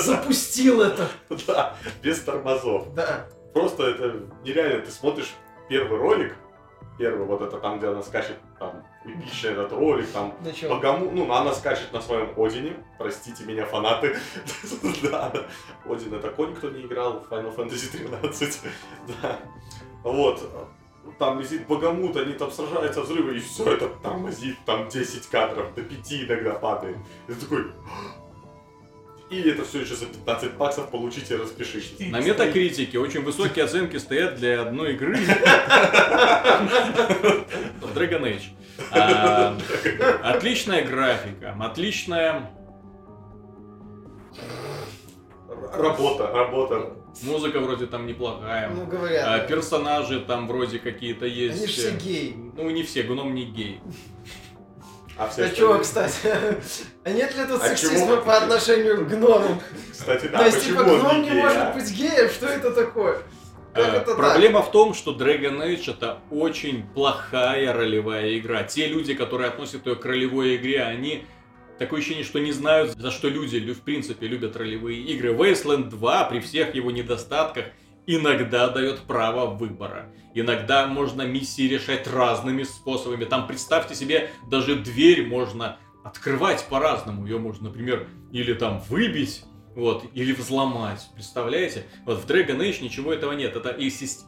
[0.00, 1.08] запустил это.
[1.46, 2.94] Да, без тормозов.
[2.94, 3.26] Да.
[3.52, 4.84] Просто это нереально.
[4.84, 5.34] Ты смотришь
[5.68, 6.36] первый ролик,
[6.98, 10.70] первый вот это там, где она скачет, там, эпичный этот ролик, там, На чем?
[10.70, 14.16] Богому, ну, она скачет на своем Одине, простите меня, фанаты.
[15.02, 15.32] Да,
[15.84, 18.60] Один это конь, кто не играл в Final Fantasy 13.
[19.22, 19.38] Да.
[20.02, 20.50] Вот.
[21.18, 25.82] Там висит Богомут, они там сражаются, взрывы, и все это тормозит, там 10 кадров, до
[25.82, 26.96] 5 иногда падает.
[27.28, 27.66] И ты такой...
[29.30, 32.10] И это все еще за 15 баксов получите, распишитесь.
[32.10, 35.16] На метакритике очень высокие оценки стоят для одной игры.
[37.94, 38.44] Dragon Age.
[38.90, 39.56] А,
[40.22, 42.50] Отличная графика, отличная
[45.72, 46.92] Работа, работа.
[47.22, 48.68] музыка вроде там неплохая.
[48.70, 49.48] Ну, А, говорят.
[49.48, 51.58] Персонажи там вроде какие-то есть.
[51.58, 52.36] Они же все геи.
[52.56, 53.80] Ну, не все, гном не гей.
[55.16, 56.16] А все А остальные- кстати?
[57.04, 58.22] А нет ли тут А сексизма чего?
[58.22, 59.60] по отношению к гномам?
[59.92, 61.72] Кстати, да, То есть, типа, гном не не гей, может а?
[61.72, 62.28] быть геем?
[62.30, 63.18] Что это такое?
[63.74, 64.16] Э, это так?
[64.16, 68.62] Проблема в том, что Dragon Age это очень плохая ролевая игра.
[68.62, 71.24] Те люди, которые относят ее к ролевой игре, они
[71.78, 75.32] такое ощущение, что не знают, за что люди лю- в принципе любят ролевые игры.
[75.32, 77.66] Wasteland 2 при всех его недостатках
[78.06, 80.12] иногда дает право выбора.
[80.34, 83.24] Иногда можно миссии решать разными способами.
[83.24, 87.24] Там представьте себе, даже дверь можно открывать по-разному.
[87.26, 89.42] Ее можно, например, или там выбить,
[89.74, 91.06] вот, или взломать.
[91.14, 91.84] Представляете?
[92.06, 93.56] Вот в Dragon Age ничего этого нет.
[93.56, 93.70] Это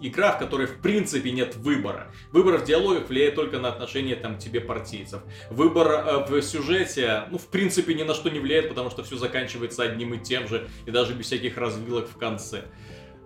[0.00, 2.12] игра, в которой в принципе нет выбора.
[2.32, 5.22] Выбор в диалогах влияет только на отношение там тебе партийцев.
[5.50, 9.16] Выбор э, в сюжете, ну, в принципе, ни на что не влияет, потому что все
[9.16, 12.64] заканчивается одним и тем же, и даже без всяких развилок в конце.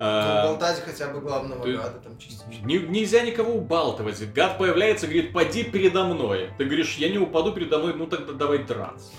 [0.02, 2.50] Ну, А, болтать хотя бы главного ты- гада там частично.
[2.64, 4.32] не- нельзя никого убалтывать.
[4.32, 6.48] Гад появляется говорит, поди передо мной.
[6.56, 9.10] Ты говоришь, я не упаду передо мной, ну тогда давай драться.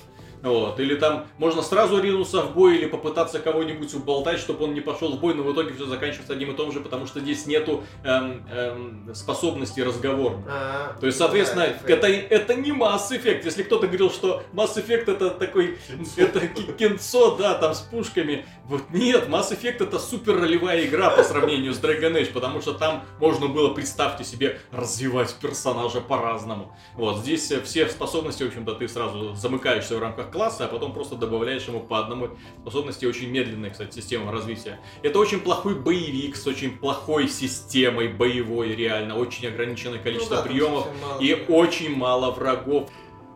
[0.41, 0.79] Вот.
[0.79, 5.11] Или там можно сразу ринуться в бой или попытаться кого-нибудь уболтать, чтобы он не пошел
[5.15, 7.83] в бой, но в итоге все заканчивается одним и том же, потому что здесь нету
[8.03, 10.43] эм, эм, способности разговорной.
[10.47, 13.43] А, То есть, соответственно, да, это, это не Mass Effect.
[13.45, 15.77] Если кто-то говорил, что Mass Effect это такой,
[16.17, 18.45] это ки- кинцо, да, там с пушками.
[18.65, 22.73] Вот нет, Mass Effect это супер ролевая игра по сравнению с Dragon Age, потому что
[22.73, 26.75] там можно было, представьте себе, развивать персонажа по-разному.
[26.95, 31.15] Вот, здесь все способности, в общем-то, ты сразу замыкаешься в рамках класса, а потом просто
[31.15, 32.29] добавляешь ему по одному
[32.61, 33.05] способности.
[33.05, 34.79] Очень медленная, кстати, система развития.
[35.03, 40.47] Это очень плохой боевик с очень плохой системой боевой, реально, очень ограниченное количество ну да,
[40.47, 40.88] приемов
[41.19, 42.89] и очень мало врагов.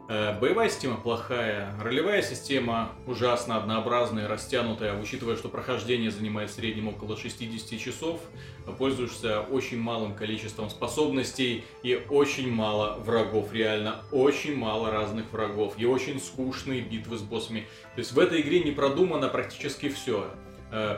[0.08, 6.90] Э, Боевая система плохая, ролевая система ужасно однообразная, растянутая, учитывая, что прохождение занимает в среднем
[6.90, 8.20] около 60 часов,
[8.78, 15.86] пользуешься очень малым количеством способностей и очень мало врагов, реально очень мало разных врагов и
[15.86, 17.62] очень скучные битвы с боссами.
[17.96, 20.30] То есть в этой игре не продумано практически все.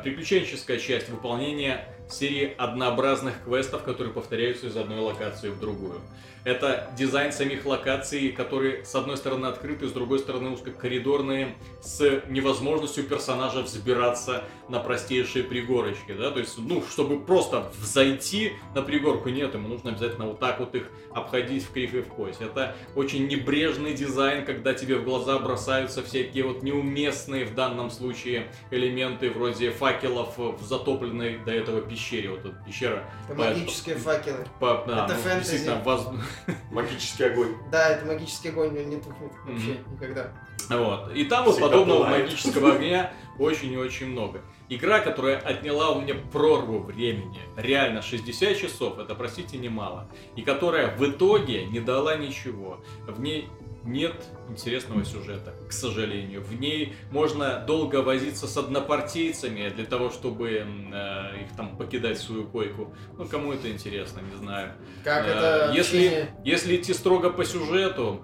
[0.04, 6.02] Приключенческая часть выполнения серии однообразных квестов, которые повторяются из одной локации в другую.
[6.44, 13.04] Это дизайн самих локаций, которые с одной стороны открыты, с другой стороны узкокоридорные, с невозможностью
[13.04, 19.56] персонажа взбираться на простейшие пригорочки, да, то есть, ну, чтобы просто взойти на пригорку, нет,
[19.56, 22.40] ему нужно обязательно вот так вот их обходить в кривь и в кость.
[22.40, 28.48] Это очень небрежный дизайн, когда тебе в глаза бросаются всякие вот неуместные в данном случае
[28.72, 31.97] элементы вроде факелов в затопленной до этого пещере.
[32.30, 34.46] Вот эта пещера Это по- магические факелы.
[34.60, 35.52] по- да, Это ну, фэнтези.
[35.52, 36.08] действительно, воз-
[36.72, 37.56] Магический огонь.
[37.72, 40.32] Да, это магический огонь, он не тухнет вообще никогда.
[40.70, 41.14] Вот.
[41.16, 42.26] И там вот подобного бывает.
[42.26, 44.42] магического огня очень и очень много.
[44.70, 50.10] Игра, которая отняла у меня прорву времени, реально 60 часов, это, простите, немало.
[50.36, 52.82] И которая в итоге не дала ничего.
[53.08, 53.48] В ней
[53.88, 54.16] нет
[54.50, 56.42] интересного сюжета, к сожалению.
[56.42, 62.46] В ней можно долго возиться с однопартийцами для того, чтобы э, их там покидать свою
[62.46, 62.94] койку.
[63.18, 64.74] Ну, кому это интересно, не знаю.
[65.04, 68.22] Как Э, это если, если идти строго по сюжету,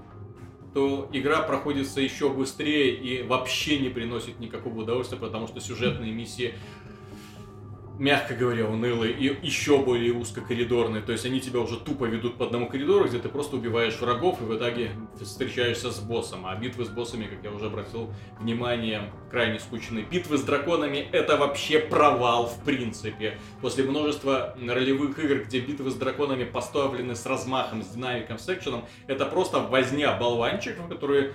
[0.73, 6.55] то игра проходится еще быстрее и вообще не приносит никакого удовольствия, потому что сюжетные миссии,
[7.99, 11.01] мягко говоря, унылые и еще более узкокоридорные.
[11.01, 14.41] То есть они тебя уже тупо ведут по одному коридору, где ты просто убиваешь врагов
[14.41, 14.91] и в итоге
[15.21, 16.45] встречаешься с боссом.
[16.45, 20.05] А битвы с боссами, как я уже обратил внимание, крайне скучные.
[20.05, 23.37] Битвы с драконами это вообще провал в принципе.
[23.61, 28.85] После множества ролевых игр, где битвы с драконами поставлены с размахом, с динамиком, с экшеном,
[29.07, 31.33] это просто возня болванчиков, которые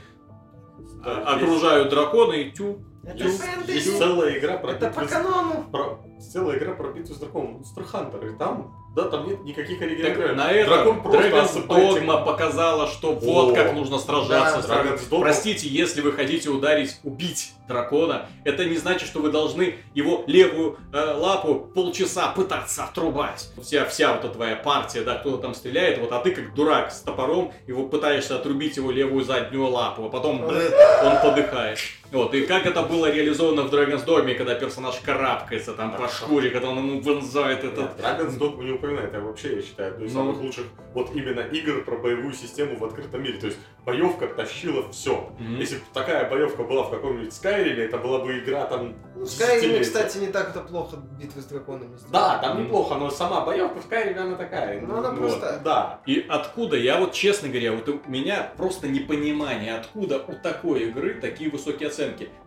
[1.05, 2.85] Да, а- окружают дракона и тю.
[3.05, 3.77] Это Есть, фэнтези.
[3.77, 5.65] есть целая игра про Это битвы по канону.
[5.71, 7.59] про- целая игра про битву с драконом.
[7.63, 8.35] Monster Hunter.
[8.35, 10.37] И там, да, там нет никаких оригинальных.
[10.37, 14.57] на этом Дракон Dragon's Dogma показала, что вот О, как нужно сражаться.
[14.57, 14.95] да, с драконом.
[14.95, 15.21] Dragon's Dogma.
[15.21, 20.79] Простите, если вы хотите ударить, убить дракона, это не значит, что вы должны его левую
[20.93, 23.51] э, лапу полчаса пытаться отрубать.
[23.63, 26.91] Вся, вся вот эта твоя партия, да, кто-то там стреляет, вот, а ты как дурак
[26.93, 31.79] с топором его пытаешься отрубить его левую заднюю лапу, а потом он подыхает.
[32.11, 36.51] Вот, и как это было реализовано в Dragon's Dogma, когда персонаж карабкается там по шкуре,
[36.51, 37.77] когда он ему вонзает этот...
[37.79, 40.21] Нет, Dragon's Dogma не упоминает, а вообще, я считаю, одной из Ну.
[40.21, 43.39] самых лучших вот именно игр про боевую систему в открытом мире.
[43.39, 45.31] То есть боевка тащила все.
[45.59, 48.95] Если бы такая боевка была в каком-нибудь Скайриме, это была бы игра там...
[49.15, 49.81] Ну, десятилетия.
[49.85, 51.97] кстати, не так-то плохо битвы с драконами.
[52.11, 54.81] Да, там неплохо, но сама боевка в Скайриме она такая.
[54.81, 56.01] Ну, она вот, просто- Да.
[56.07, 61.15] И откуда, я вот честно говоря, вот у меня просто непонимание, откуда у такой игры
[61.21, 61.98] такие высокие оценки.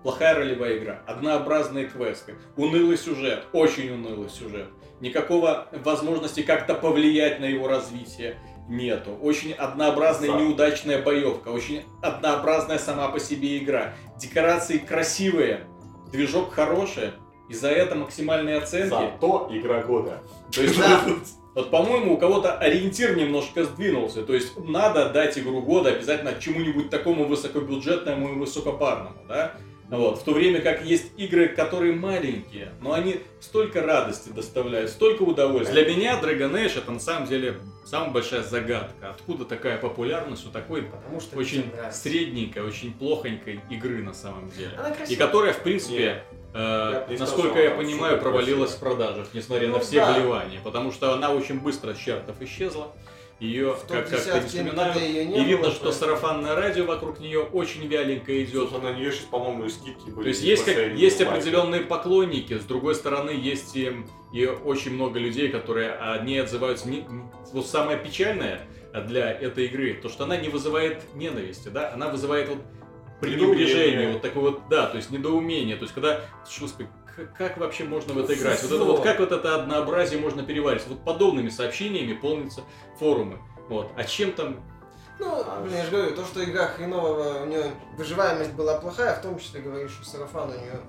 [0.03, 4.67] Плохая ролевая игра, однообразные квесты, унылый сюжет, очень унылый сюжет.
[4.99, 8.37] Никакого возможности как-то повлиять на его развитие
[8.69, 9.17] нету.
[9.21, 13.93] Очень однообразная неудачная боевка, очень однообразная сама по себе игра.
[14.17, 15.61] Декорации красивые,
[16.11, 17.11] движок хороший,
[17.49, 18.89] и за это максимальные оценки.
[18.89, 20.21] Зато игра года.
[20.51, 21.01] То есть, Да.
[21.53, 24.23] вот, по-моему, у кого-то ориентир немножко сдвинулся.
[24.23, 29.53] То есть, надо дать игру года обязательно чему-нибудь такому высокобюджетному и высокопарному, да?
[29.91, 30.19] Вот.
[30.19, 35.83] В то время как есть игры, которые маленькие, но они столько радости доставляют, столько удовольствия.
[35.83, 39.09] Для меня Dragon Age это на самом деле самая большая загадка.
[39.09, 44.71] Откуда такая популярность у такой Потому что очень средненькой, очень плохонькой игры на самом деле.
[44.77, 46.23] Она И которая, в принципе,
[46.53, 50.13] э, Я не насколько я она понимаю, провалилась в продажах, несмотря на Ну все да.
[50.13, 50.59] вливания.
[50.63, 52.91] Потому что она очень быстро с чартов исчезла.
[53.39, 54.69] Ее как- как-то не.
[54.69, 58.69] МТД ее не И видно, было, что поэтому- сарафанное радио вокруг нее очень вяленько идет.
[58.69, 60.23] Слушай, на нее сейчас, по-моему, и скидки были.
[60.23, 63.93] То есть есть, как, есть определенные поклонники, с другой стороны есть и,
[64.31, 66.87] и очень много людей, которые о ней отзываются.
[66.87, 67.03] Не-
[67.51, 68.61] вот самое печальное
[69.07, 72.59] для этой игры, то что она не вызывает ненависти, да, она вызывает вот
[73.21, 77.57] пренебрежение, вот такое вот, да, то есть недоумение, то есть когда, слушай, господи, к- как
[77.57, 78.61] вообще можно в это играть?
[78.63, 80.83] Вот это вот как вот это однообразие можно переварить?
[80.87, 82.61] Вот подобными сообщениями полнятся
[82.99, 83.39] форумы.
[83.69, 83.89] Вот.
[83.95, 84.57] А чем там
[85.19, 87.65] Ну, блин, я же говорю, то, что игра хреновая, у нее
[87.95, 90.79] выживаемость была плохая, в том числе говоришь, что сарафан у нее,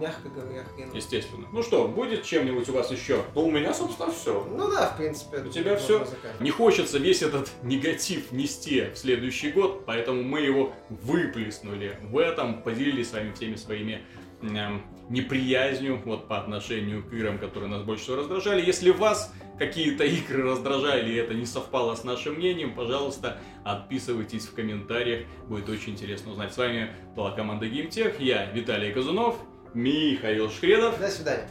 [0.00, 0.96] мягко говоря, хреновый.
[0.96, 1.46] естественно?
[1.52, 3.22] Ну что, будет чем-нибудь у вас еще?
[3.34, 4.46] Ну, у меня, собственно, все.
[4.50, 5.38] Ну да, в принципе.
[5.38, 6.40] У тебя заканчивать.
[6.40, 12.62] Не хочется весь этот негатив нести в следующий год, поэтому мы его выплеснули в этом,
[12.62, 14.02] поделились с вами всеми своими
[14.42, 18.64] эм, неприязнью вот, по отношению к играм, которые нас больше всего раздражали.
[18.64, 24.54] Если вас какие-то игры раздражали и это не совпало с нашим мнением, пожалуйста, отписывайтесь в
[24.54, 26.54] комментариях, будет очень интересно узнать.
[26.54, 29.36] С вами была команда GameTech, я Виталий Казунов,
[29.74, 30.98] Михаил Шкредов.
[30.98, 31.48] До свидания.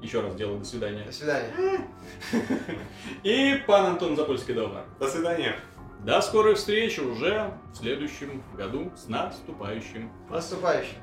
[0.00, 1.04] Еще раз делаю до свидания.
[1.04, 1.52] До свидания.
[3.22, 4.84] И пан Антон Запольский-Довар.
[4.98, 5.56] До свидания.
[6.00, 10.10] До скорой встречи уже в следующем году с наступающим.
[10.28, 10.96] Наступающим.